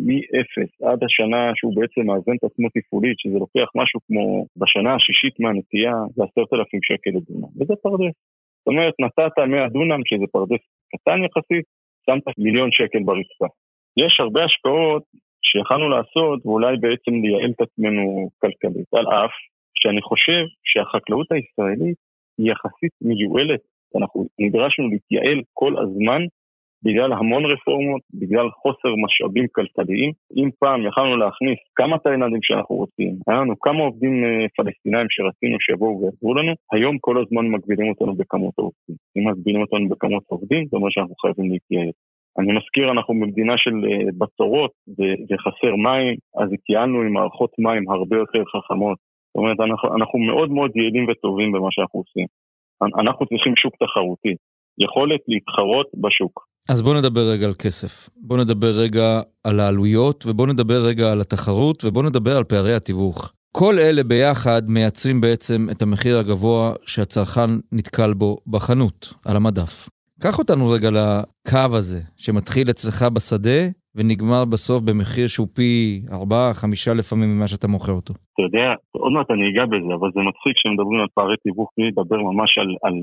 מ-0 0.07 0.53
עד 0.89 1.03
השנה 1.03 1.51
שהוא 1.55 1.75
בעצם 1.75 2.01
מאזן 2.07 2.35
את 2.39 2.43
עצמו 2.43 2.67
תפעולית, 2.75 3.19
שזה 3.19 3.37
לוקח 3.39 3.69
משהו 3.75 3.99
כמו 4.07 4.45
בשנה 4.57 4.95
השישית 4.95 5.39
מהנטיעה, 5.39 5.95
זה 6.15 6.23
עשרת 6.23 6.53
אלפים 6.53 6.79
שקל 6.83 7.11
לדונם, 7.17 7.51
וזה 7.57 7.73
פרדס. 7.83 8.15
זאת 8.59 8.67
אומרת, 8.67 8.93
נתת 8.99 9.37
100 9.47 9.69
דונם, 9.69 10.01
שזה 10.09 10.25
פרדס 10.31 10.63
קטן 10.91 11.19
יחסית, 11.25 11.65
שמת 12.05 12.37
מיליון 12.37 12.69
שקל 12.71 13.01
ברצפה. 13.05 13.47
יש 14.03 14.13
הרבה 14.19 14.43
השקעות 14.43 15.03
שיכלנו 15.47 15.89
לעשות, 15.89 16.45
ואולי 16.45 16.77
בעצם 16.77 17.13
לייעל 17.23 17.51
את 17.55 17.61
עצמנו 17.61 18.29
כלכלית, 18.41 18.89
על 18.93 19.07
אף 19.07 19.35
שאני 19.81 20.01
חושב 20.01 20.43
שהחקלאות 20.69 21.27
הישראלית 21.31 21.97
היא 22.37 22.51
יחסית 22.51 22.93
מיועלת 23.01 23.61
אנחנו 23.95 24.25
נדרשנו 24.39 24.87
להתייעל 24.87 25.41
כל 25.53 25.73
הזמן 25.77 26.21
בגלל 26.83 27.13
המון 27.13 27.45
רפורמות, 27.45 28.01
בגלל 28.13 28.49
חוסר 28.61 28.91
משאבים 29.03 29.45
כלכליים. 29.51 30.11
אם 30.37 30.49
פעם 30.59 30.87
יכלנו 30.87 31.17
להכניס 31.17 31.59
כמה 31.75 31.97
תאילנדים 31.97 32.39
שאנחנו 32.41 32.75
רוצים, 32.75 33.13
היה 33.27 33.37
לנו 33.41 33.59
כמה 33.59 33.83
עובדים 33.83 34.23
פלסטינאים 34.57 35.07
שרצינו 35.09 35.57
שיבואו 35.59 36.01
ויעזרו 36.01 36.33
לנו, 36.33 36.53
היום 36.73 36.97
כל 36.99 37.15
הזמן 37.21 37.45
מגבילים 37.47 37.89
אותנו 37.89 38.15
בכמות 38.15 38.53
העובדים. 38.57 38.95
אם 39.17 39.27
מגבילים 39.29 39.61
אותנו 39.61 39.89
בכמות 39.89 40.23
העובדים, 40.31 40.65
זה 40.69 40.77
אומר 40.77 40.89
שאנחנו 40.89 41.15
חייבים 41.21 41.51
להתייעל. 41.51 41.91
אני 42.39 42.51
מזכיר, 42.57 42.91
אנחנו 42.91 43.13
במדינה 43.13 43.53
של 43.57 43.75
בצורות 44.17 44.71
וחסר 45.29 45.75
מים, 45.75 46.15
אז 46.41 46.53
התייעלנו 46.53 47.01
עם 47.01 47.13
מערכות 47.13 47.51
מים 47.59 47.89
הרבה 47.89 48.17
יותר 48.17 48.43
חכמות. 48.53 48.97
זאת 49.27 49.35
אומרת, 49.35 49.59
אנחנו, 49.59 49.95
אנחנו 49.97 50.19
מאוד 50.19 50.49
מאוד 50.51 50.71
יעילים 50.75 51.05
וטובים 51.09 51.51
במה 51.51 51.67
שאנחנו 51.71 51.99
עושים. 51.99 52.27
אנחנו 52.81 53.25
צריכים 53.29 53.53
שוק 53.55 53.73
תחרותי, 53.83 54.33
יכולת 54.85 55.21
להתחרות 55.27 55.87
בשוק. 56.03 56.47
אז 56.69 56.81
בואו 56.81 56.97
נדבר 56.99 57.21
רגע 57.31 57.45
על 57.45 57.53
כסף. 57.53 58.09
בואו 58.27 58.39
נדבר 58.39 58.71
רגע 58.83 59.21
על 59.43 59.59
העלויות, 59.59 60.23
ובואו 60.27 60.47
נדבר 60.47 60.85
רגע 60.85 61.11
על 61.11 61.21
התחרות, 61.21 61.85
ובואו 61.85 62.05
נדבר 62.05 62.37
על 62.37 62.43
פערי 62.43 62.73
התיווך. 62.73 63.33
כל 63.51 63.79
אלה 63.79 64.03
ביחד 64.03 64.61
מייצרים 64.67 65.21
בעצם 65.21 65.67
את 65.71 65.81
המחיר 65.81 66.17
הגבוה 66.17 66.73
שהצרכן 66.85 67.49
נתקל 67.71 68.13
בו 68.13 68.37
בחנות, 68.47 69.13
על 69.25 69.35
המדף. 69.35 69.89
קח 70.21 70.39
אותנו 70.39 70.69
רגע 70.69 70.89
לקו 70.91 71.77
הזה, 71.77 71.99
שמתחיל 72.17 72.69
אצלך 72.69 73.05
בשדה 73.13 73.67
ונגמר 73.97 74.45
בסוף 74.45 74.81
במחיר 74.81 75.27
שהוא 75.27 75.47
פי 75.55 76.01
ארבעה, 76.11 76.53
חמישה 76.53 76.91
לפעמים 76.93 77.29
ממה 77.35 77.47
שאתה 77.47 77.67
מוכר 77.67 77.91
אותו. 77.91 78.13
אתה 78.33 78.41
יודע, 78.47 78.67
עוד 78.91 79.11
מעט 79.13 79.31
אני 79.31 79.45
אגע 79.49 79.65
בזה, 79.65 79.91
אבל 79.97 80.09
זה 80.15 80.21
מצחיק 80.29 80.53
כשמדברים 80.57 80.99
על 80.99 81.07
פערי 81.13 81.37
תיווך, 81.43 81.69
בלי 81.77 81.87
לדבר 81.87 82.19
ממש 82.29 82.57
על, 82.57 82.69
על 82.83 82.95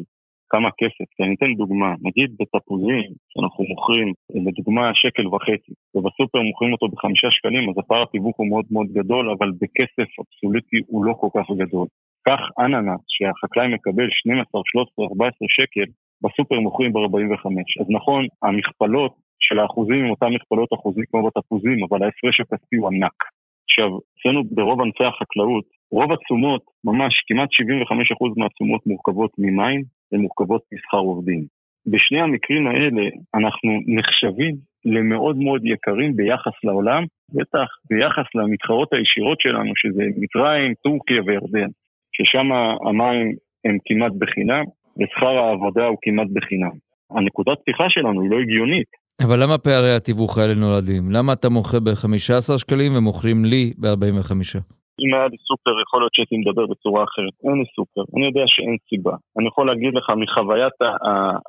כמה 0.52 0.70
כסף. 0.80 1.06
כי 1.14 1.22
אני 1.22 1.34
אתן 1.34 1.54
דוגמה, 1.62 1.90
נגיד 2.06 2.30
בתפוזים, 2.38 3.08
שאנחנו 3.30 3.64
מוכרים 3.64 4.08
לדוגמה 4.46 4.84
שקל 4.94 5.26
וחצי, 5.26 5.72
ובסופר 5.94 6.40
מוכרים 6.48 6.72
אותו 6.72 6.86
בחמישה 6.88 7.28
שקלים, 7.30 7.64
אז 7.70 7.74
הפער 7.78 8.02
התיווך 8.02 8.36
הוא 8.36 8.48
מאוד 8.52 8.66
מאוד 8.70 8.88
גדול, 8.98 9.24
אבל 9.34 9.50
בכסף 9.60 10.08
אבסולוטי 10.20 10.80
הוא 10.86 11.04
לא 11.04 11.12
כל 11.20 11.30
כך 11.36 11.46
גדול. 11.62 11.86
כך 12.28 12.40
אננס, 12.58 13.02
שהחקלאי 13.14 13.68
מקבל 13.74 14.08
12, 14.10 14.60
13, 14.64 15.06
14 15.06 15.48
שקל, 15.56 15.88
בסופר 16.22 16.60
מוכרים 16.60 16.92
ב-45. 16.92 17.46
אז 17.80 17.86
נכון, 17.98 18.26
המכפלות 18.42 19.12
של 19.40 19.58
האחוזים 19.58 20.04
הם 20.04 20.10
אותן 20.10 20.26
מכפלות 20.26 20.68
אחוזים 20.74 21.04
כמו 21.10 21.26
בתפוזים, 21.26 21.78
אבל 21.88 22.02
ההפרש 22.02 22.40
הכספי 22.40 22.76
הוא 22.76 22.88
ענק. 22.88 23.18
עכשיו, 23.64 23.88
אצלנו 24.14 24.44
ברוב 24.44 24.80
ענפי 24.80 25.04
החקלאות, 25.04 25.64
רוב 25.92 26.12
התשומות, 26.12 26.62
ממש 26.84 27.14
כמעט 27.26 27.48
75% 27.52 28.32
מהתשומות 28.36 28.86
מורכבות 28.86 29.30
ממים 29.38 29.82
ומורכבות 30.12 30.62
משכר 30.72 30.98
עובדים. 30.98 31.42
בשני 31.86 32.20
המקרים 32.20 32.66
האלה 32.66 33.02
אנחנו 33.34 33.70
נחשבים 33.86 34.54
למאוד 34.84 35.36
מאוד 35.36 35.62
יקרים 35.64 36.16
ביחס 36.16 36.56
לעולם, 36.64 37.04
בטח 37.34 37.68
ביחס 37.90 38.26
למתחרות 38.34 38.92
הישירות 38.92 39.40
שלנו, 39.40 39.72
שזה 39.76 40.02
מצרים, 40.16 40.74
טורקיה 40.82 41.22
וירדן, 41.26 41.70
ששם 42.12 42.46
המים 42.88 43.32
הם 43.64 43.76
כמעט 43.84 44.12
בחינם, 44.18 44.64
ושכר 44.98 45.38
העבודה 45.38 45.86
הוא 45.86 45.98
כמעט 46.02 46.26
בחינם. 46.32 46.76
הנקודת 47.10 47.58
פתיחה 47.60 47.84
שלנו 47.88 48.22
היא 48.22 48.30
לא 48.30 48.38
הגיונית. 48.40 49.03
אבל 49.22 49.42
למה 49.42 49.58
פערי 49.58 49.94
התיווך 49.96 50.38
האלה 50.38 50.54
נולדים? 50.54 51.02
למה 51.16 51.32
אתה 51.32 51.48
מוכר 51.48 51.80
ב-15 51.80 52.58
שקלים 52.58 52.92
ומוכרים 52.96 53.44
לי 53.44 53.72
ב-45? 53.80 54.32
אם 55.02 55.10
היה 55.14 55.26
לי 55.32 55.38
סופר, 55.48 55.74
יכול 55.84 56.00
להיות 56.00 56.14
שהייתי 56.14 56.36
מדבר 56.36 56.66
בצורה 56.66 57.04
אחרת. 57.08 57.34
אין 57.44 57.56
לי 57.60 57.66
סופר, 57.76 58.02
אני 58.14 58.24
יודע 58.26 58.44
שאין 58.46 58.76
סיבה. 58.88 59.14
אני 59.36 59.46
יכול 59.50 59.66
להגיד 59.70 59.92
לך 59.98 60.06
מחוויית 60.22 60.78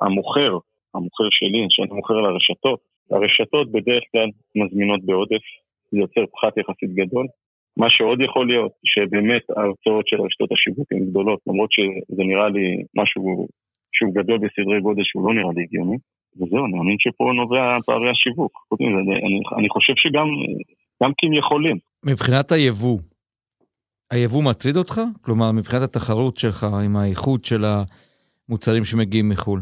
המוכר, 0.04 0.52
המוכר 0.94 1.28
שלי, 1.38 1.60
שאני 1.70 1.92
מוכר 1.98 2.14
לרשתות, 2.14 2.80
הרשתות 3.10 3.66
בדרך 3.72 4.04
כלל 4.12 4.28
מזמינות 4.58 5.00
בעודף, 5.04 5.44
זה 5.90 5.98
יוצר 5.98 6.24
פחת 6.32 6.52
יחסית 6.60 6.92
גדול. 7.00 7.26
מה 7.82 7.90
שעוד 7.90 8.20
יכול 8.20 8.46
להיות, 8.46 8.72
שבאמת 8.92 9.44
ההרצאות 9.56 10.04
של 10.08 10.18
רשתות 10.26 10.50
השיווק 10.52 10.88
הן 10.92 11.02
גדולות, 11.10 11.40
למרות 11.46 11.70
שזה 11.72 12.22
נראה 12.30 12.48
לי 12.48 12.66
משהו 13.00 13.46
שהוא 13.96 14.14
גדול 14.14 14.38
בסדרי 14.38 14.80
גודל 14.80 15.02
שהוא 15.04 15.28
לא 15.28 15.34
נראה 15.34 15.52
לי 15.56 15.62
הגיוני. 15.62 15.98
וזהו, 16.36 16.64
אני 16.64 16.72
מאמין 16.78 16.96
שפה 16.98 17.32
נובע 17.36 17.78
פערי 17.86 18.10
השיווק. 18.10 18.52
אני, 18.80 19.40
אני 19.58 19.68
חושב 19.68 19.92
שגם 19.96 20.26
גם 21.02 21.12
כי 21.18 21.26
הם 21.26 21.32
יכולים. 21.32 21.76
מבחינת 22.06 22.52
היבוא, 22.52 22.98
היבוא 24.10 24.42
מטריד 24.50 24.76
אותך? 24.76 25.00
כלומר, 25.20 25.52
מבחינת 25.52 25.82
התחרות 25.82 26.36
שלך 26.36 26.66
עם 26.84 26.96
האיכות 26.96 27.44
של 27.44 27.62
המוצרים 27.64 28.84
שמגיעים 28.84 29.28
מחו"ל. 29.28 29.60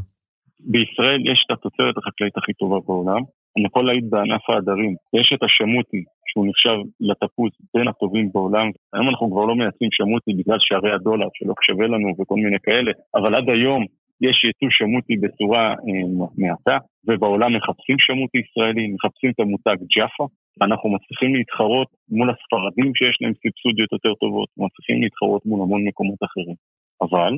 בישראל 0.61 1.21
יש 1.33 1.45
את 1.47 1.51
התוצרת 1.51 1.99
החקלאית 1.99 2.37
הכי 2.37 2.53
טובה 2.53 2.79
בעולם. 2.87 3.21
אני 3.57 3.67
יכול 3.67 3.87
להעיד 3.87 4.11
בענף 4.11 4.51
העדרים. 4.51 4.95
יש 5.21 5.33
את 5.35 5.43
השמוטי, 5.43 6.03
שהוא 6.27 6.47
נחשב 6.49 6.77
לתפוץ 7.01 7.53
בין 7.75 7.89
הטובים 7.89 8.29
בעולם. 8.35 8.67
היום 8.93 9.09
אנחנו 9.09 9.31
כבר 9.31 9.45
לא 9.45 9.55
מייצאים 9.57 9.91
שמוטי 9.93 10.33
בגלל 10.39 10.57
שערי 10.61 10.93
הדולר, 10.93 11.29
שלא 11.35 11.55
שווה 11.67 11.87
לנו 11.87 12.09
וכל 12.19 12.35
מיני 12.35 12.57
כאלה, 12.63 12.93
אבל 13.15 13.35
עד 13.35 13.49
היום 13.49 13.87
יש 14.27 14.37
ייצוא 14.45 14.69
שמוטי 14.71 15.17
בצורה 15.17 15.65
אה, 15.71 16.05
מעטה, 16.43 16.77
ובעולם 17.07 17.51
מחפשים 17.57 17.97
שמוטי 17.99 18.39
ישראלי, 18.45 18.85
מחפשים 18.95 19.31
את 19.31 19.41
המותג 19.41 19.77
ג'אפה. 19.97 20.27
אנחנו 20.63 20.91
מצליחים 20.97 21.35
להתחרות 21.35 21.89
מול 22.09 22.29
הספרדים 22.31 22.95
שיש 22.95 23.17
להם 23.21 23.33
סבסודיות 23.43 23.93
יותר 23.93 24.15
טובות, 24.23 24.49
מצליחים 24.57 25.03
להתחרות 25.03 25.47
מול 25.47 25.61
המון 25.63 25.83
מקומות 25.89 26.21
אחרים. 26.29 26.57
אבל 27.05 27.33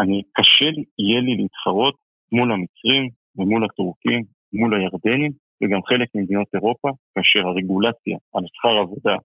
אני, 0.00 0.22
קשה 0.36 0.68
יהיה 0.98 1.20
לי 1.26 1.34
להתחרות 1.40 1.94
מול 2.32 2.48
המצרים 2.52 3.04
ומול 3.36 3.64
הטורקים, 3.64 4.20
מול 4.52 4.70
הירדנים 4.74 5.32
וגם 5.60 5.80
חלק 5.88 6.08
ממדינות 6.14 6.48
אירופה, 6.54 6.88
כאשר 7.14 7.48
הרגולציה 7.48 8.16
על 8.34 8.44
שכר 8.52 8.76
עבודה 8.84 9.16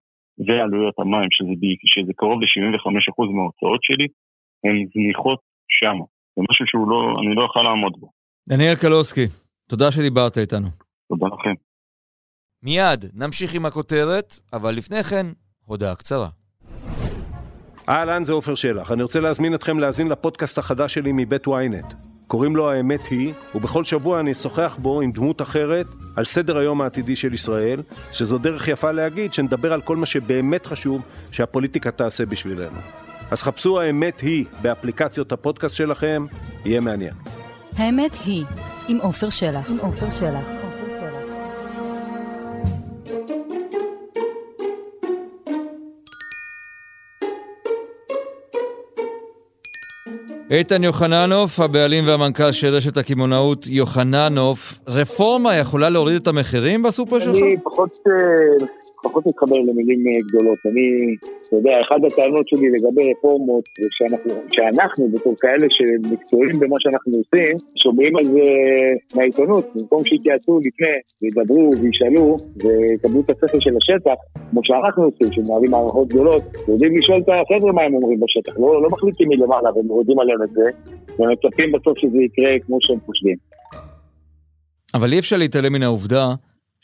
ועלויות 0.46 0.96
המים, 1.00 1.30
שזה, 1.32 1.54
שזה 1.94 2.12
קרוב 2.16 2.42
ל-75% 2.42 3.32
מההוצאות 3.36 3.80
שלי, 3.84 4.08
הן 4.64 4.86
זניחות 4.94 5.40
שמה. 5.68 6.06
זה 6.38 6.44
משהו 6.50 6.66
שהוא 6.68 6.90
לא, 6.90 6.98
אני 7.22 7.36
לא 7.36 7.46
יכול 7.50 7.64
לעמוד 7.64 7.94
בו. 8.00 8.10
דניאל 8.50 8.76
קלוסקי, 8.76 9.26
תודה 9.70 9.92
שדיברת 9.92 10.38
איתנו. 10.38 10.68
תודה 11.10 11.26
לכם. 11.36 11.54
מיד 12.64 13.06
נמשיך 13.14 13.54
עם 13.54 13.66
הכותרת, 13.66 14.40
אבל 14.54 14.76
לפני 14.76 15.04
כן, 15.04 15.26
הודעה 15.66 15.96
קצרה. 15.96 16.28
אהלן, 17.90 18.24
זה 18.24 18.34
עופר 18.34 18.56
שלח. 18.56 18.92
אני 18.92 19.04
רוצה 19.04 19.20
להזמין 19.20 19.56
אתכם 19.56 19.80
להאזין 19.80 20.08
לפודקאסט 20.08 20.58
החדש 20.58 20.94
שלי 20.94 21.12
מבית 21.14 21.48
ynet. 21.48 21.94
קוראים 22.28 22.56
לו 22.56 22.72
האמת 22.72 23.06
היא, 23.10 23.34
ובכל 23.56 23.84
שבוע 23.84 24.20
אני 24.20 24.32
אשוחח 24.32 24.78
בו 24.82 25.02
עם 25.02 25.12
דמות 25.12 25.42
אחרת 25.42 25.88
על 26.16 26.26
סדר 26.26 26.58
היום 26.58 26.82
העתידי 26.82 27.16
של 27.16 27.34
ישראל, 27.34 27.82
שזו 28.12 28.38
דרך 28.38 28.68
יפה 28.68 28.92
להגיד 28.92 29.34
שנדבר 29.34 29.74
על 29.74 29.82
כל 29.82 29.96
מה 29.96 30.06
שבאמת 30.06 30.66
חשוב 30.66 31.06
שהפוליטיקה 31.32 31.92
תעשה 31.92 32.26
בשבילנו. 32.26 33.07
אז 33.32 33.44
חפשו 33.44 33.80
האמת 33.80 34.20
היא 34.20 34.46
באפליקציות 34.62 35.32
הפודקאסט 35.32 35.76
שלכם, 35.76 36.26
יהיה 36.66 36.80
מעניין. 36.80 37.14
האמת 37.78 38.16
היא, 38.26 38.46
עם 38.88 38.98
עופר 38.98 39.30
שלח. 39.30 39.70
עם 39.70 39.78
עופר 39.82 40.10
שלח. 40.20 40.58
איתן 50.52 50.84
יוחננוף, 50.84 51.60
הבעלים 51.60 52.08
והמנכ"ל 52.08 52.52
של 52.52 52.68
רשת 52.68 52.98
הקמעונאות 52.98 53.68
יוחננוף, 53.68 54.80
רפורמה 54.88 55.56
יכולה 55.56 55.90
להוריד 55.90 56.22
את 56.22 56.28
המחירים 56.28 56.84
בסופר 56.84 57.20
שלך? 57.20 57.36
אני 57.36 57.58
פחות 57.64 57.98
אה, 58.08 58.68
פחות 59.04 59.28
מתחבר 59.28 59.56
למילים 59.56 60.08
אה, 60.08 60.20
גדולות. 60.28 60.58
אני, 60.66 61.16
אתה 61.48 61.56
יודע, 61.56 61.72
אחת 61.82 62.02
הטענות 62.08 62.48
שלי 62.48 62.70
לגבי 62.70 63.12
רפורמות, 63.12 63.64
זה 63.80 63.88
שאנחנו, 63.92 64.34
שאנחנו 64.52 65.10
בתור 65.14 65.36
כאלה 65.40 65.68
שמקצועיים 65.70 66.60
במה 66.60 66.76
שאנחנו 66.80 67.14
עושים, 67.18 67.58
שומעים 67.76 68.18
על 68.18 68.24
זה 68.24 68.48
מהעיתונות, 69.16 69.66
במקום 69.76 70.04
שיתייעצו 70.04 70.60
לפני, 70.66 70.96
וידברו 71.22 71.72
וישאלו, 71.82 72.38
ויקבלו 72.64 73.22
את 73.22 73.30
הספר 73.30 73.60
של 73.60 73.74
השטח, 73.78 74.18
כמו 74.52 74.62
שאנחנו 74.64 75.04
עושים, 75.04 75.28
שמנהלים 75.32 75.72
מערכות 75.72 76.08
גדולות, 76.08 76.44
יודעים 76.68 76.98
לשאול 76.98 77.22
את 77.22 77.30
החבר'ה 77.30 77.72
מה 77.72 77.82
הם 77.82 77.94
אומרים 77.96 78.20
בשטח, 78.20 78.54
לא, 78.60 78.82
לא 78.82 78.88
מחליטים 78.92 79.28
מלמעלה 79.30 79.70
ומורידים 79.76 80.20
עליהם 80.20 80.44
את 80.44 80.50
זה, 80.50 80.70
ומצפים 81.20 81.72
בסוף 81.72 81.98
שזה 82.00 82.18
יקרה 82.18 82.60
כמו 82.66 82.78
שהם 82.82 83.00
חושבים. 83.06 83.36
אבל 84.94 85.14
אי 85.14 85.20
אפשר 85.20 85.38
להתעלם 85.38 85.74
מן 85.74 85.84
העובדה 85.84 86.34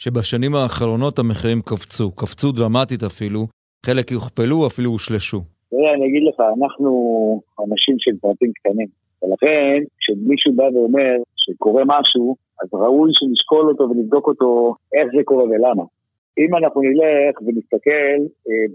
שבשנים 0.03 0.55
האחרונות 0.55 1.19
המחירים 1.19 1.61
קפצו, 1.61 2.11
קפצו 2.11 2.51
דרמטית 2.51 3.03
אפילו, 3.03 3.41
חלק 3.85 4.11
יוכפלו, 4.11 4.67
אפילו 4.67 4.89
הושלשו. 4.91 5.41
תראה, 5.69 5.93
אני 5.93 6.05
אגיד 6.07 6.23
לך, 6.29 6.37
אנחנו 6.57 6.91
אנשים 7.63 7.95
של 7.99 8.11
פרטים 8.21 8.51
קטנים, 8.57 8.87
ולכן 9.23 9.79
כשמישהו 9.99 10.53
בא 10.55 10.63
ואומר 10.63 11.13
שקורה 11.37 11.83
משהו, 11.85 12.35
אז 12.63 12.69
ראוי 12.73 13.09
שנשקול 13.13 13.69
אותו 13.69 13.83
ונבדוק 13.89 14.27
אותו 14.27 14.75
איך 14.93 15.07
זה 15.15 15.23
קורה 15.23 15.43
ולמה. 15.43 15.83
אם 16.37 16.55
אנחנו 16.55 16.81
נלך 16.81 17.41
ונסתכל, 17.41 18.17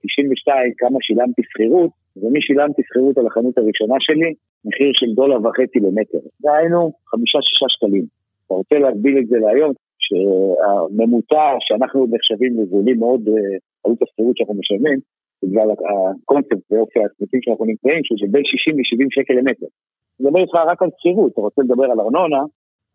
92 0.07 0.59
אה, 0.59 0.75
כמה 0.79 0.99
שילמתי 1.01 1.43
שכירות, 1.49 1.91
ומי 2.17 2.41
שילמתי 2.43 2.83
שכירות 2.87 3.19
על 3.19 3.27
החנות 3.27 3.59
הראשונה 3.59 3.97
שלי, 3.99 4.35
מחיר 4.65 4.91
של 4.95 5.11
דולר 5.15 5.39
וחצי 5.43 5.79
למטר. 5.79 6.19
דהיינו, 6.43 6.93
חמישה-שישה 7.11 7.67
שקלים. 7.69 8.05
אתה 8.47 8.55
רוצה 8.55 8.79
להגביל 8.79 9.19
את 9.19 9.27
זה 9.27 9.37
להיום, 9.39 9.73
שהממוצע 10.09 11.45
שאנחנו 11.67 12.07
נחשבים 12.15 12.53
לזולים 12.59 12.99
מאוד, 12.99 13.23
אה, 13.29 13.57
עלות 13.85 14.03
השכירות 14.03 14.37
שאנחנו 14.37 14.55
משלמים, 14.63 14.99
בגלל 15.43 15.69
הקונספט 15.71 16.63
ואופי 16.71 16.99
הספציפי 17.05 17.39
שאנחנו 17.43 17.65
נמצאים, 17.65 18.01
שזה 18.05 18.27
בין 18.33 18.45
60 18.45 18.75
ל-70 18.79 19.09
שקל 19.17 19.35
למטר. 19.35 19.69
אני 20.15 20.21
מדבר 20.21 20.41
איתך 20.41 20.55
רק 20.71 20.83
על 20.83 20.91
שכירות, 20.99 21.33
אתה 21.33 21.41
רוצה 21.41 21.61
לדבר 21.63 21.89
על 21.93 22.01
ארנונה, 22.01 22.43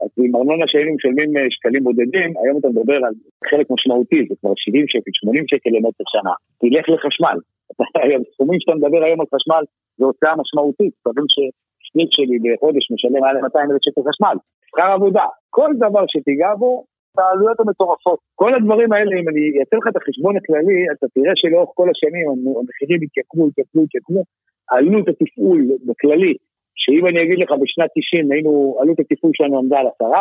אז 0.01 0.09
עם 0.25 0.35
ארנונה 0.35 0.65
שהיינו 0.67 0.91
משלמים 0.95 1.29
אה, 1.37 1.47
שקלים 1.55 1.83
בודדים, 1.83 2.29
היום 2.41 2.55
אתה 2.59 2.67
מדבר 2.73 2.99
על 3.05 3.13
חלק 3.49 3.67
משמעותי, 3.75 4.21
זה 4.29 4.35
כבר 4.39 4.53
70 4.55 4.85
שקל, 4.87 5.11
80 5.13 5.43
שקל 5.51 5.69
למטר 5.75 6.05
שנה. 6.13 6.33
תלך 6.61 6.85
לחשמל. 6.93 7.37
הסכומים 8.21 8.59
שאתה 8.61 8.75
מדבר 8.79 9.01
היום 9.03 9.19
על 9.21 9.27
חשמל, 9.35 9.63
זו 9.97 10.05
הוצאה 10.05 10.33
משמעותית. 10.41 10.93
מבין 11.07 11.27
ששניק 11.33 12.09
שלי 12.15 12.37
בחודש 12.43 12.83
משלם 12.91 13.21
מעל 13.21 13.37
200 13.41 13.71
אלף 13.71 13.81
שקל 13.85 14.01
חשמל. 14.09 14.35
שכר 14.67 14.89
עבודה, 14.97 15.25
כל 15.49 15.69
דבר 15.83 16.03
שתיגע 16.07 16.53
בו, 16.55 16.83
העלויות 17.17 17.59
המטורפות. 17.59 18.19
כל 18.35 18.51
הדברים 18.55 18.93
האלה, 18.93 19.13
אם 19.21 19.29
אני 19.29 19.43
אעשה 19.59 19.75
לך 19.79 19.87
את 19.87 19.97
החשבון 19.97 20.37
הכללי, 20.37 20.79
אתה 20.93 21.07
תראה 21.15 21.33
שלאורך 21.35 21.69
כל 21.73 21.87
השנים 21.93 22.25
המחירים 22.29 22.99
התייקרו, 23.05 23.47
התייקרו, 23.47 23.83
התייקרו. 23.83 24.23
עלות 24.73 25.07
התפעול 25.07 25.61
בכללי, 25.87 26.33
שאם 26.75 27.03
אני 27.07 27.19
אגיד 27.23 27.39
לך 27.43 27.51
בשנת 27.61 27.89
90 27.97 28.31
היינו, 28.31 28.77
עלות 28.79 28.99
התפעול 28.99 29.31
שלנו 29.35 29.57
עמדה 29.57 29.77
על 29.79 29.87
10%, 29.87 30.11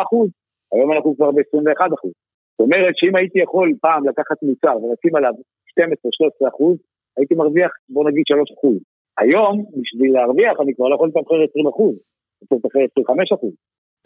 היום 0.73 0.93
אנחנו 0.93 1.17
כבר 1.17 1.31
ב-21%. 1.31 2.09
זאת 2.53 2.61
אומרת 2.61 2.95
שאם 2.99 3.17
הייתי 3.17 3.39
יכול 3.39 3.69
פעם 3.81 4.09
לקחת 4.09 4.39
מוצר 4.43 4.77
ולשים 4.83 5.17
עליו 5.17 5.33
12-13%, 5.81 6.77
הייתי 7.17 7.35
מרוויח 7.35 7.71
בוא 7.89 8.11
נגיד 8.11 8.25
3%. 8.33 8.35
היום, 9.19 9.65
בשביל 9.81 10.13
להרוויח 10.13 10.61
אני 10.61 10.75
כבר 10.75 10.89
לא 10.89 10.95
יכול 10.95 11.09
לתמחר 11.09 11.35
20%, 11.35 11.39
אני 12.39 12.61
צריך 12.61 12.77
לתמחר 12.77 13.13
25%. 13.13 13.47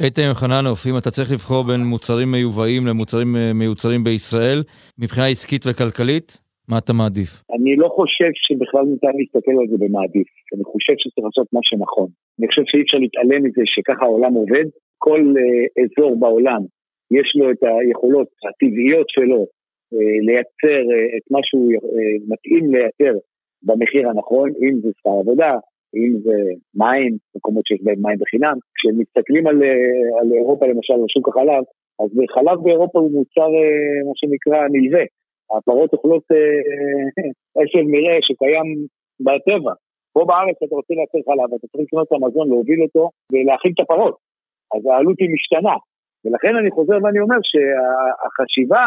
איתן 0.05 0.23
יוחננוף, 0.29 0.87
אם 0.87 0.97
אתה 0.99 1.11
צריך 1.11 1.33
לבחור 1.33 1.65
בין 1.65 1.81
מוצרים 1.81 2.31
מיובאים 2.33 2.87
למוצרים 2.87 3.37
אה, 3.37 3.53
מיוצרים 3.55 4.05
בישראל, 4.05 4.63
מבחינה 4.99 5.27
עסקית 5.27 5.63
וכלכלית, 5.67 6.41
מה 6.69 6.79
אתה 6.79 6.93
מעדיף? 6.93 7.31
אני 7.57 7.77
לא 7.77 7.89
חושב 7.97 8.31
שבכלל 8.35 8.85
ניתן 8.93 9.13
להסתכל 9.19 9.57
על 9.61 9.67
זה 9.71 9.77
במעדיף. 9.85 10.29
אני 10.55 10.65
חושב 10.65 10.95
שצריך 10.99 11.25
לעשות 11.29 11.49
מה 11.53 11.61
שנכון. 11.63 12.09
אני 12.39 12.47
חושב 12.49 12.63
שאי 12.67 12.83
אפשר 12.83 12.99
להתעלם 12.99 13.41
מזה 13.45 13.63
שככה 13.65 14.05
העולם 14.05 14.33
עובד. 14.35 14.67
כל 14.99 15.21
uh, 15.21 15.83
אזור 15.83 16.21
בעולם 16.21 16.63
יש 17.11 17.29
לו 17.39 17.51
את 17.51 17.63
היכולות 17.63 18.29
הטבעיות 18.49 19.09
שלו 19.09 19.43
uh, 19.43 19.97
לייצר 20.27 20.83
uh, 20.91 21.17
את 21.17 21.25
מה 21.31 21.39
שהוא 21.43 21.73
uh, 21.73 21.79
מתאים 22.33 22.65
לייצר 22.75 23.19
במחיר 23.63 24.09
הנכון, 24.09 24.49
אם 24.63 24.75
זה 24.83 24.89
שכר 24.99 25.17
עבודה, 25.21 25.53
אם 26.01 26.13
זה 26.25 26.37
מים, 26.75 27.13
מקומות 27.37 27.65
שיש 27.67 27.81
בהם 27.85 28.01
מים 28.03 28.19
בחינם. 28.23 28.57
כשמסתכלים 28.77 29.47
על, 29.47 29.59
uh, 29.63 30.21
על 30.21 30.27
אירופה 30.39 30.67
למשל, 30.67 30.95
על 30.95 31.11
שוק 31.15 31.29
החלב, 31.29 31.63
אז 32.03 32.11
חלב 32.35 32.57
באירופה 32.65 32.99
הוא 32.99 33.13
מוצר, 33.13 33.51
uh, 33.63 34.01
מה 34.09 34.15
שנקרא, 34.21 34.59
נלווה. 34.75 35.05
הפרות 35.57 35.93
אוכלות 35.93 36.25
עשב 37.61 37.85
מרעה 37.93 38.19
שקיים 38.29 38.69
בטבע. 39.27 39.73
פה 40.15 40.25
בארץ 40.29 40.57
אתה 40.65 40.75
רוצה 40.79 40.95
לייצר 40.95 41.19
חלב, 41.29 41.49
אתה 41.55 41.67
צריך 41.71 41.85
לקנות 41.87 42.07
את 42.07 42.13
המזון, 42.13 42.49
להוביל 42.49 42.81
אותו 42.83 43.11
ולהאכיל 43.33 43.73
את 43.75 43.81
הפרות. 43.81 44.17
אז 44.75 44.83
העלות 44.87 45.19
היא 45.21 45.31
משתנה. 45.35 45.77
ולכן 46.25 46.57
אני 46.61 46.71
חוזר 46.71 46.97
ואני 47.03 47.21
אומר 47.21 47.41
שהחשיבה 47.51 48.85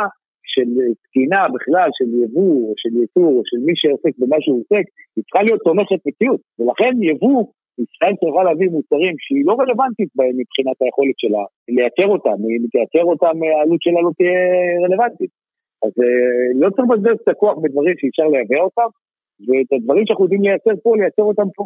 של 0.54 0.70
תקינה 1.04 1.42
בכלל, 1.56 1.90
של 1.98 2.10
יבוא, 2.24 2.56
או 2.68 2.74
של 2.82 2.94
ייצור, 3.02 3.32
או 3.38 3.42
של 3.46 3.60
מי 3.66 3.74
שעוסק 3.76 4.14
במה 4.20 4.38
שהוא 4.40 4.60
עוסק, 4.62 4.86
היא 5.16 5.24
צריכה 5.26 5.42
להיות 5.44 5.62
תומכת 5.68 6.00
מציאות. 6.08 6.42
ולכן 6.60 6.94
יבוא, 7.12 7.40
ישראל 7.84 8.14
צריכה 8.20 8.44
להביא 8.44 8.70
מוצרים 8.76 9.16
שהיא 9.24 9.44
לא 9.50 9.54
רלוונטית 9.62 10.10
בהם 10.18 10.36
מבחינת 10.42 10.78
היכולת 10.82 11.18
שלה 11.24 11.44
לייצר 11.76 12.08
אותם. 12.16 12.38
אם 12.54 12.64
תייצר 12.74 13.06
אותם, 13.12 13.36
העלות 13.44 13.82
שלה 13.86 14.00
לא 14.06 14.12
תהיה 14.18 14.40
רלוונטית. 14.86 15.32
אז 15.86 15.94
אה, 16.04 16.48
לא 16.62 16.68
צריך 16.70 16.86
לבזבז 16.90 17.18
את 17.24 17.28
הכוח 17.28 17.56
בדברים 17.62 17.96
שאפשר 18.00 18.28
לייבא 18.34 18.60
אותם, 18.68 18.90
ואת 19.48 19.70
הדברים 19.74 20.04
שאנחנו 20.06 20.26
יודעים 20.26 20.44
לייצר 20.48 20.76
פה, 20.84 20.90
לייצר 20.98 21.26
אותם 21.32 21.50
פה. 21.56 21.66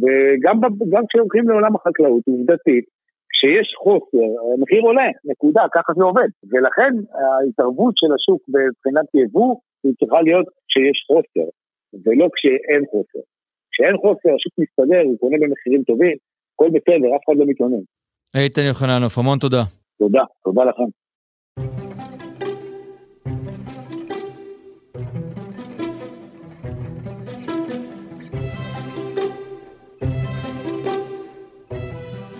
וגם 0.00 1.04
כשהולכים 1.08 1.48
לעולם 1.48 1.74
החקלאות, 1.76 2.22
עובדתית, 2.28 2.84
כשיש 3.36 3.68
חוסר, 3.82 4.28
המחיר 4.54 4.82
עולה, 4.88 5.08
נקודה, 5.24 5.62
ככה 5.74 5.92
זה 5.96 6.04
עובד. 6.04 6.30
ולכן 6.50 6.92
ההתערבות 7.20 7.94
של 8.00 8.10
השוק 8.16 8.40
מבחינת 8.48 9.08
יבוא, 9.14 9.56
היא 9.84 9.92
צריכה 9.98 10.22
להיות 10.22 10.46
כשיש 10.68 10.98
חוסר, 11.08 11.48
ולא 12.04 12.26
כשאין 12.34 12.82
חוסר. 12.90 13.22
כשאין 13.72 13.96
חוסר, 14.02 14.30
השוק 14.36 14.54
מסתדר, 14.58 15.02
הוא 15.04 15.18
קונה 15.18 15.36
במחירים 15.40 15.82
טובים, 15.82 16.16
הכל 16.54 16.68
בסדר, 16.68 17.08
אף 17.16 17.22
אחד 17.24 17.36
לא 17.38 17.44
מתלונן. 17.46 17.84
איתן 18.36 18.62
יוחננוף, 18.68 19.18
המון 19.18 19.38
תודה. 19.38 19.62
תודה, 19.98 20.24
תודה 20.44 20.64
לכם. 20.64 20.88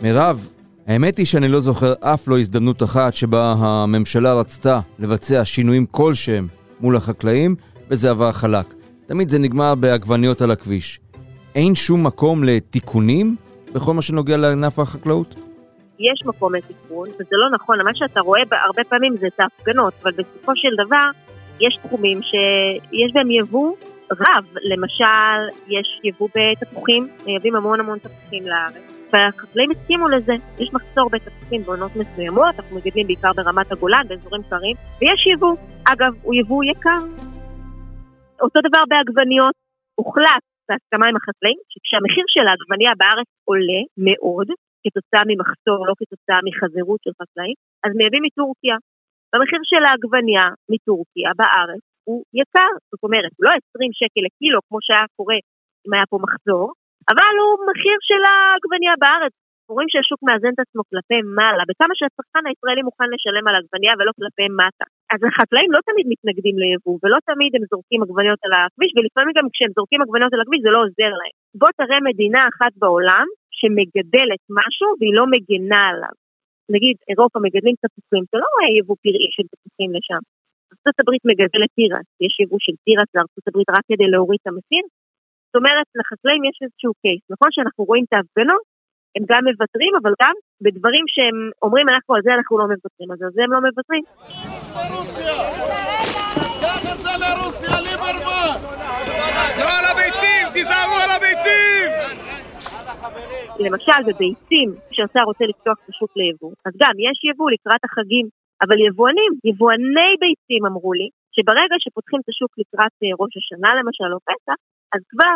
מירב, 0.02 0.55
האמת 0.86 1.18
היא 1.18 1.26
שאני 1.26 1.48
לא 1.48 1.60
זוכר 1.60 1.92
אף 2.00 2.28
לא 2.28 2.38
הזדמנות 2.38 2.82
אחת 2.82 3.14
שבה 3.14 3.54
הממשלה 3.58 4.34
רצתה 4.34 4.80
לבצע 4.98 5.44
שינויים 5.44 5.86
כלשהם 5.86 6.46
מול 6.80 6.96
החקלאים, 6.96 7.56
וזה 7.90 8.10
עבר 8.10 8.32
חלק. 8.32 8.74
תמיד 9.06 9.28
זה 9.28 9.38
נגמר 9.38 9.74
בעגבניות 9.74 10.42
על 10.42 10.50
הכביש. 10.50 11.00
אין 11.54 11.74
שום 11.74 12.06
מקום 12.06 12.44
לתיקונים 12.44 13.36
בכל 13.74 13.94
מה 13.94 14.02
שנוגע 14.02 14.36
לענף 14.36 14.78
החקלאות? 14.78 15.34
יש 15.98 16.22
מקום 16.24 16.54
לתיקון, 16.54 17.08
וזה 17.08 17.32
לא 17.32 17.50
נכון, 17.54 17.78
מה 17.84 17.90
שאתה 17.94 18.20
רואה 18.20 18.40
הרבה 18.66 18.84
פעמים 18.84 19.16
זה 19.16 19.26
את 19.26 19.40
ההפגנות, 19.40 19.94
אבל 20.02 20.12
בסופו 20.12 20.52
של 20.54 20.86
דבר 20.86 21.10
יש 21.60 21.78
תחומים 21.82 22.20
שיש 22.22 23.12
בהם 23.14 23.30
יבוא 23.30 23.76
רב, 24.12 24.44
למשל 24.62 25.56
יש 25.68 26.00
יבוא 26.04 26.28
בתפוחים, 26.34 27.08
מייבאים 27.26 27.56
המון 27.56 27.80
המון 27.80 27.98
תפוחים 27.98 28.46
לארץ. 28.46 28.95
והחקלאים 29.12 29.70
הסכימו 29.70 30.08
לזה. 30.08 30.34
יש 30.58 30.68
מחסור 30.72 31.10
בתפוחים 31.10 31.62
בעונות 31.62 31.92
מסוימות, 31.96 32.54
אנחנו 32.58 32.76
מגדלים 32.76 33.06
בעיקר 33.06 33.32
ברמת 33.36 33.72
הגולן, 33.72 34.04
באזורים 34.08 34.42
קרים, 34.50 34.76
ויש 35.00 35.26
יבוא. 35.26 35.56
אגב, 35.92 36.12
הוא 36.22 36.34
יבוא 36.34 36.64
יקר. 36.64 37.02
אותו 38.44 38.58
דבר 38.68 38.82
בעגבניות, 38.90 39.54
הוחלט 39.98 40.44
בהסכמה 40.68 41.06
עם 41.10 41.16
החקלאים, 41.16 41.58
שכשהמחיר 41.72 42.24
של 42.34 42.44
העגבניה 42.48 42.92
בארץ 43.00 43.28
עולה 43.48 43.80
מאוד, 44.06 44.48
כתוצאה 44.84 45.22
ממחסור, 45.30 45.78
לא 45.88 45.94
כתוצאה 46.00 46.38
מחזירות 46.48 47.00
של 47.04 47.14
חקלאים, 47.20 47.56
אז 47.84 47.90
מייבאים 47.98 48.24
מטורקיה. 48.26 48.76
והמחיר 49.30 49.60
של 49.70 49.82
העגבניה 49.84 50.44
מטורקיה 50.72 51.30
בארץ 51.40 51.82
הוא 52.08 52.18
יקר, 52.40 52.72
זאת 52.90 53.02
אומרת, 53.06 53.32
לא 53.44 53.50
20 53.50 53.90
שקל 54.00 54.22
לקילו 54.26 54.58
כמו 54.68 54.78
שהיה 54.86 55.06
קורה 55.16 55.38
אם 55.84 55.92
היה 55.94 56.06
פה 56.10 56.18
מחזור, 56.26 56.66
אבל 57.12 57.34
הוא 57.40 57.54
מחיר 57.68 57.98
של 58.08 58.22
העגבניה 58.28 58.94
בארץ. 59.02 59.34
רואים 59.74 59.90
שהשוק 59.92 60.20
מאזן 60.26 60.52
את 60.54 60.60
עצמו 60.64 60.82
כלפי 60.90 61.18
מעלה, 61.38 61.62
בכמה 61.68 61.94
שהצרכן 61.98 62.44
הישראלי 62.48 62.82
מוכן 62.88 63.08
לשלם 63.14 63.44
על 63.48 63.56
עגבניה 63.60 63.92
ולא 63.98 64.12
כלפי 64.18 64.46
מטה. 64.60 64.86
אז 65.12 65.20
החקלאים 65.28 65.70
לא 65.76 65.80
תמיד 65.88 66.06
מתנגדים 66.12 66.56
ליבוא, 66.62 66.96
ולא 67.02 67.18
תמיד 67.30 67.50
הם 67.56 67.64
זורקים 67.70 68.00
עגבניות 68.04 68.40
על 68.44 68.52
הכביש, 68.56 68.90
ולפעמים 68.94 69.34
גם 69.38 69.46
כשהם 69.52 69.72
זורקים 69.76 70.00
עגבניות 70.02 70.32
על 70.34 70.42
הכביש 70.42 70.60
זה 70.66 70.70
לא 70.74 70.80
עוזר 70.84 71.12
להם. 71.20 71.34
בוא 71.60 71.70
תראה 71.78 71.98
מדינה 72.08 72.40
אחת 72.52 72.72
בעולם 72.82 73.26
שמגדלת 73.58 74.42
משהו 74.58 74.88
והיא 74.98 75.16
לא 75.18 75.24
מגנה 75.34 75.82
עליו. 75.90 76.14
נגיד, 76.74 76.96
אירופה 77.10 77.38
מגדלים 77.44 77.76
תפוחים, 77.82 78.22
זה 78.30 78.36
לא 78.42 78.48
יבוא 78.78 78.96
פראי 79.04 79.28
של 79.36 79.46
תפוחים 79.52 79.90
לשם. 79.96 80.22
ארה"ב 80.72 81.10
מגדלת 81.30 81.70
תירס, 81.76 82.06
יש 82.24 82.34
יבוא 82.42 82.60
של 82.66 82.76
תירס 82.84 83.10
לארה"ב 83.14 83.58
רק 83.76 83.84
כדי 83.90 84.08
להוריד 84.12 84.38
את 84.42 84.46
המחיר, 84.50 84.84
אומרת, 85.56 85.86
לחקלאים 85.98 86.42
יש 86.48 86.56
איזשהו 86.64 86.92
קייס. 87.02 87.22
נכון 87.34 87.48
שאנחנו 87.54 87.84
רואים 87.84 88.04
את 88.08 88.12
ההפגנות, 88.16 88.64
הם 89.16 89.24
גם 89.30 89.42
מוותרים, 89.48 89.92
אבל 90.00 90.12
גם 90.22 90.34
בדברים 90.64 91.04
שהם 91.14 91.36
אומרים, 91.62 91.86
אנחנו 91.88 92.14
על 92.14 92.22
זה 92.26 92.30
אנחנו 92.36 92.58
לא 92.60 92.66
מוותרים, 92.72 93.08
אז 93.12 93.18
על 93.22 93.32
זה 93.36 93.40
הם 93.44 93.52
לא 93.52 93.60
מוותרים. 93.66 94.04
למשל 103.58 104.00
בביצים, 104.06 104.68
כשהשר 104.90 105.22
רוצה 105.30 105.44
לפתוח 105.44 105.76
את 105.84 105.88
השוק 105.88 106.10
ליבוא, 106.16 106.52
אז 106.66 106.72
גם 106.82 106.94
יש 107.06 107.16
יבוא 107.30 107.50
לקראת 107.50 107.82
החגים, 107.84 108.26
אבל 108.62 108.76
יבואנים, 108.86 109.32
יבואני 109.48 110.12
ביצים 110.22 110.62
אמרו 110.66 110.92
לי, 110.92 111.08
שברגע 111.36 111.76
שפותחים 111.84 112.20
את 112.22 112.28
השוק 112.32 112.52
לקראת 112.60 112.94
אה, 113.02 113.14
ראש 113.20 113.32
השנה 113.40 113.70
למשל 113.78 114.10
או 114.14 114.20
פסח, 114.28 114.58
אז 114.94 115.00
כבר 115.12 115.34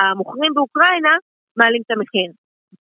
המוכרים 0.00 0.52
באוקראינה 0.54 1.14
מעלים 1.58 1.82
את 1.84 1.90
המחיר. 1.94 2.30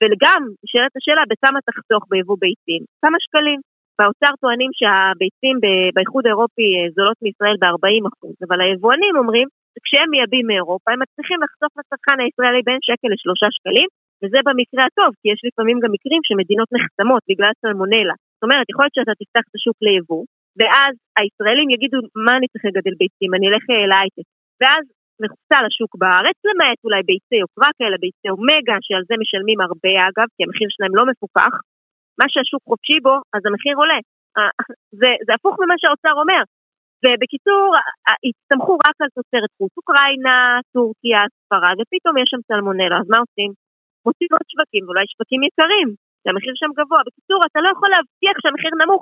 וגם, 0.01 0.41
נשאלת 0.63 0.93
השאלה, 0.97 1.23
בכמה 1.31 1.59
תחסוך 1.67 2.01
ביבוא 2.11 2.37
ביצים? 2.43 2.81
כמה 3.03 3.17
שקלים? 3.25 3.59
באוצר 3.99 4.33
טוענים 4.43 4.71
שהביצים 4.79 5.55
באיחוד 5.95 6.23
האירופי 6.27 6.67
אה, 6.75 6.87
זולות 6.95 7.19
מישראל 7.25 7.57
ב-40%, 7.61 8.07
אבל 8.45 8.57
היבואנים 8.61 9.15
אומרים 9.21 9.47
שכשהם 9.73 10.09
מייבאים 10.13 10.47
מאירופה 10.49 10.89
הם 10.91 10.99
מצליחים 11.03 11.39
לחסוך 11.43 11.71
לצרכן 11.79 12.17
הישראלי 12.23 12.61
בין 12.67 12.79
שקל 12.87 13.09
לשלושה 13.13 13.47
שקלים, 13.55 13.89
וזה 14.19 14.39
במקרה 14.47 14.83
הטוב, 14.87 15.11
כי 15.19 15.27
יש 15.33 15.39
לפעמים 15.47 15.77
גם 15.83 15.91
מקרים 15.95 16.21
שמדינות 16.27 16.69
נחסמות 16.75 17.23
בגלל 17.29 17.53
סלמונלה. 17.61 18.15
זאת 18.35 18.43
אומרת, 18.47 18.65
יכול 18.71 18.83
להיות 18.83 18.97
שאתה 18.97 19.15
תפתח 19.21 19.45
את 19.47 19.55
השוק 19.57 19.77
ליבוא, 19.85 20.23
ואז 20.57 20.93
הישראלים 21.19 21.67
יגידו, 21.75 21.97
מה 22.25 22.33
אני 22.37 22.47
צריך 22.51 22.63
לגדל 22.69 22.95
ביצים? 23.01 23.31
אני 23.35 23.45
אלך 23.49 23.63
אה, 23.71 23.85
להייטק. 23.91 24.27
ואז 24.61 24.83
מחוצה 25.23 25.57
לשוק 25.65 25.91
בארץ, 26.01 26.37
למעט 26.49 26.79
אולי 26.85 27.01
ביצי 27.09 27.35
יוקרה 27.43 27.69
כאלה, 27.77 27.97
ביצי 28.05 28.27
אומגה, 28.35 28.77
שעל 28.85 29.03
זה 29.09 29.15
משלמים 29.23 29.59
הרבה 29.67 29.93
אגב, 30.07 30.27
כי 30.35 30.41
המחיר 30.43 30.69
שלהם 30.75 30.93
לא 30.99 31.03
מפוקח. 31.09 31.53
מה 32.19 32.27
שהשוק 32.31 32.63
חופשי 32.69 32.99
בו, 33.05 33.15
אז 33.35 33.41
המחיר 33.47 33.75
עולה. 33.81 33.99
אה, 34.37 34.53
זה, 35.01 35.09
זה 35.25 35.31
הפוך 35.37 35.55
ממה 35.61 35.75
שהאוצר 35.81 36.15
אומר. 36.21 36.41
ובקיצור, 37.03 37.65
הסתמכו 38.27 38.73
רק 38.87 38.97
על 39.03 39.09
תוצרת 39.17 39.51
חוץ, 39.57 39.73
אוקראינה, 39.77 40.37
טורקיה, 40.73 41.21
ספרד, 41.39 41.75
ופתאום 41.79 42.15
יש 42.21 42.27
שם 42.31 42.41
סלמונלה, 42.47 42.97
אז 43.01 43.07
מה 43.13 43.19
עושים? 43.23 43.51
מוצאים 44.05 44.31
עוד 44.35 44.47
שווקים, 44.51 44.83
ואולי 44.85 45.05
שווקים 45.11 45.41
יקרים, 45.47 45.87
שהמחיר 46.21 46.53
שם 46.61 46.71
גבוה. 46.77 47.01
בקיצור, 47.07 47.39
אתה 47.47 47.59
לא 47.63 47.69
יכול 47.73 47.89
להבטיח 47.95 48.35
שהמחיר 48.41 48.73
נמוך. 48.81 49.01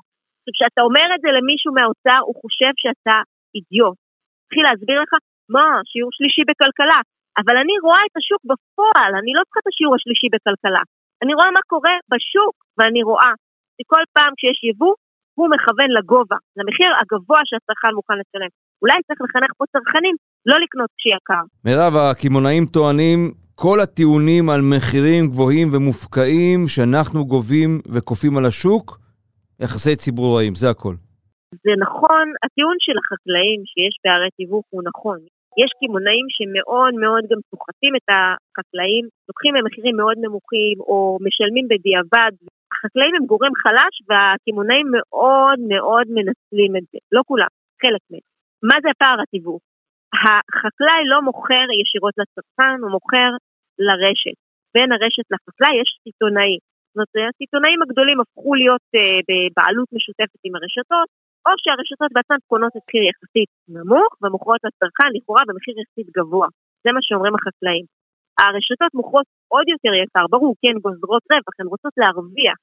כשאתה 0.55 0.81
אומר 0.87 1.07
את 1.15 1.21
זה 1.23 1.29
למישהו 1.37 1.71
מהאוצר, 1.77 2.19
הוא 2.27 2.37
חושב 2.43 2.73
שאתה 2.83 3.15
אידיוט. 3.55 3.97
התחיל 4.43 4.63
להסביר 4.67 4.97
לך, 5.03 5.11
מה, 5.55 5.67
שיעור 5.91 6.11
שלישי 6.17 6.43
בכלכלה. 6.49 6.99
אבל 7.41 7.55
אני 7.63 7.75
רואה 7.85 8.03
את 8.07 8.15
השוק 8.19 8.41
בפועל, 8.49 9.11
אני 9.21 9.31
לא 9.37 9.41
צריכה 9.45 9.59
את 9.63 9.69
השיעור 9.71 9.93
השלישי 9.97 10.27
בכלכלה. 10.33 10.83
אני 11.21 11.33
רואה 11.37 11.49
מה 11.57 11.63
קורה 11.71 11.95
בשוק, 12.11 12.55
ואני 12.77 13.01
רואה 13.09 13.31
שכל 13.77 14.03
פעם 14.15 14.31
כשיש 14.37 14.59
יבוא, 14.69 14.93
הוא 15.37 15.47
מכוון 15.53 15.89
לגובה, 15.97 16.37
למחיר 16.57 16.89
הגבוה 16.99 17.41
שהצרכן 17.49 17.93
מוכן 17.97 18.17
לשלם. 18.21 18.51
אולי 18.81 18.97
צריך 19.07 19.19
לחנך 19.25 19.51
פה 19.57 19.65
צרכנים 19.73 20.15
לא 20.49 20.55
לקנות 20.63 20.89
כשיקר. 20.97 21.43
מירב, 21.65 21.93
הקמעונאים 21.95 22.65
טוענים 22.65 23.19
כל 23.55 23.77
הטיעונים 23.83 24.49
על 24.49 24.61
מחירים 24.61 25.23
גבוהים 25.27 25.67
ומופקעים 25.73 26.59
שאנחנו 26.67 27.25
גובים 27.25 27.71
וכופים 27.93 28.37
על 28.37 28.45
השוק, 28.45 28.85
יחסי 29.59 29.95
ציבור 29.95 30.37
רעים, 30.37 30.55
זה 30.55 30.69
הכל. 30.69 30.95
זה 31.65 31.73
נכון, 31.85 32.25
הטיעון 32.43 32.77
של 32.85 32.97
החקלאים 33.01 33.59
שיש 33.71 33.95
פערי 34.03 34.29
תיווך 34.37 34.65
הוא 34.69 34.81
נכון. 34.89 35.19
יש 35.61 35.69
קמעונאים 35.79 36.25
שמאוד 36.35 36.93
מאוד 37.03 37.23
גם 37.31 37.39
סוחטים 37.49 37.93
את 37.99 38.07
החקלאים, 38.13 39.03
לוקחים 39.29 39.53
במחירים 39.55 39.95
מאוד 40.01 40.17
נמוכים 40.25 40.75
או 40.89 40.97
משלמים 41.25 41.65
בדיעבד. 41.71 42.33
החקלאים 42.73 43.13
הם 43.15 43.25
גורם 43.31 43.53
חלש 43.63 43.93
והקמעונאים 44.07 44.87
מאוד 44.97 45.57
מאוד 45.71 46.05
מנצלים 46.15 46.71
את 46.77 46.85
זה, 46.91 46.99
לא 47.15 47.21
כולם, 47.29 47.51
חלק 47.81 48.03
מהם. 48.11 48.25
מה 48.69 48.77
זה 48.83 48.89
פער 49.01 49.17
התיווך? 49.23 49.61
החקלאי 50.23 51.01
לא 51.11 51.19
מוכר 51.27 51.65
ישירות 51.81 52.15
לצרכן, 52.21 52.77
הוא 52.81 52.91
מוכר 52.97 53.29
לרשת. 53.87 54.37
בין 54.73 54.89
הרשת 54.91 55.27
לחקלאי 55.33 55.75
יש 55.81 55.89
סיטונאי. 56.03 56.55
זאת 56.87 56.95
אומרת, 56.95 57.33
הסיטונאים 57.33 57.79
הגדולים 57.81 58.19
הפכו 58.21 58.53
להיות 58.61 58.87
uh, 58.95 58.99
בבעלות 59.27 59.89
משותפת 59.97 60.41
עם 60.45 60.53
הרשתות, 60.55 61.09
או 61.45 61.51
שהרשתות 61.63 62.11
בעצמן 62.15 62.39
קונות 62.51 62.73
את 62.77 62.83
מחיר 62.87 63.03
יחסית 63.09 63.49
נמוך 63.75 64.11
ומוכרות 64.21 64.61
לצרכן 64.65 65.09
לכאורה 65.15 65.43
במחיר 65.47 65.75
יחסית 65.81 66.07
גבוה. 66.17 66.47
זה 66.83 66.89
מה 66.95 67.01
שאומרים 67.05 67.33
החקלאים. 67.35 67.85
הרשתות 68.41 68.91
מוכרות 68.99 69.27
עוד 69.53 69.67
יותר 69.73 69.93
יקר, 70.01 70.25
ברור, 70.33 70.53
כן, 70.61 70.75
גוזרות 70.83 71.23
רווח, 71.31 71.55
הן 71.59 71.67
רוצות 71.73 71.93
להרוויח. 72.01 72.57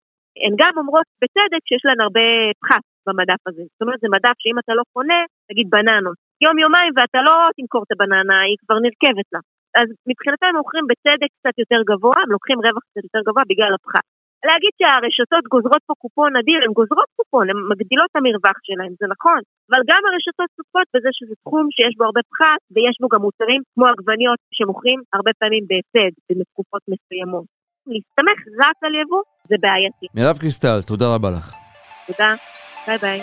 הן 0.44 0.54
גם 0.60 0.72
אומרות 0.80 1.06
בצדק 1.20 1.62
שיש 1.68 1.82
להן 1.86 2.00
הרבה 2.04 2.26
פחת 2.60 2.84
במדף 3.06 3.42
הזה. 3.48 3.64
זאת 3.72 3.82
אומרת, 3.82 4.00
זה 4.02 4.08
מדף 4.16 4.36
שאם 4.42 4.56
אתה 4.62 4.72
לא 4.78 4.84
קונה, 4.94 5.20
נגיד 5.50 5.66
בננות, 5.74 6.18
יום 6.44 6.56
יומיים 6.64 6.92
ואתה 6.96 7.20
לא 7.28 7.34
תמכור 7.56 7.82
את 7.84 7.92
הבננה, 7.92 8.38
היא 8.48 8.58
כבר 8.62 8.76
נרכבת 8.84 9.28
לה. 9.34 9.40
אז 9.80 9.88
מבחינתם 10.10 10.46
הם 10.50 10.56
מוכרים 10.62 10.84
בצדק 10.90 11.30
קצת 11.38 11.54
יותר 11.62 11.80
גבוה, 11.90 12.18
הם 12.22 12.30
לוקחים 12.34 12.58
רווח 12.64 12.84
קצת 12.88 13.04
יותר 13.08 13.20
גבוה 13.26 13.42
בגלל 13.50 13.72
הפחת. 13.76 14.06
להגיד 14.48 14.72
שהרשתות 14.78 15.44
גוזרות 15.54 15.82
פה 15.88 15.94
קופון 16.02 16.30
אדיר, 16.40 16.58
הן 16.64 16.72
גוזרות 16.78 17.08
קופון, 17.18 17.46
הן 17.50 17.58
מגדילות 17.72 18.08
את 18.10 18.16
המרווח 18.18 18.58
שלהן, 18.66 18.92
זה 19.00 19.06
נכון. 19.14 19.40
אבל 19.68 19.80
גם 19.90 20.02
הרשתות 20.08 20.48
צופות 20.56 20.86
בזה 20.94 21.10
שזה 21.18 21.34
תחום 21.44 21.64
שיש 21.74 21.92
בו 21.98 22.04
הרבה 22.08 22.22
פחת, 22.30 22.60
ויש 22.72 22.96
בו 23.00 23.06
גם 23.12 23.20
מוצרים 23.26 23.60
כמו 23.72 23.84
עגבניות 23.92 24.40
שמוכרים 24.56 24.98
הרבה 25.16 25.32
פעמים 25.40 25.62
בהפסד, 25.70 26.12
בתקופות 26.38 26.82
מסוימות. 26.92 27.46
להסתמך 27.92 28.38
רק 28.62 28.76
על 28.86 28.94
יבוא 29.00 29.22
זה 29.50 29.56
בעייתי. 29.64 30.06
מירב 30.16 30.36
קריסטל, 30.42 30.78
תודה 30.90 31.06
רבה 31.14 31.30
לך. 31.36 31.46
תודה, 32.08 32.30
ביי 32.86 32.98
ביי. 33.04 33.20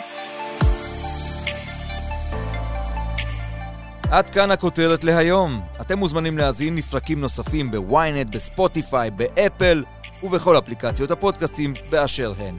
עד 4.12 4.30
כאן 4.30 4.52
הכותרת 4.52 5.04
להיום. 5.04 5.52
אתם 5.82 5.98
מוזמנים 5.98 6.38
להזין 6.38 6.76
לפרקים 6.76 7.20
נוספים 7.20 7.72
בוויינט, 7.72 8.36
בספוטיפיי, 8.36 9.12
באפל 9.12 9.84
ובכל 10.24 10.58
אפליקציות 10.58 11.12
הפודקאסטים 11.12 11.74
באשר 11.90 12.34
הן. 12.38 12.56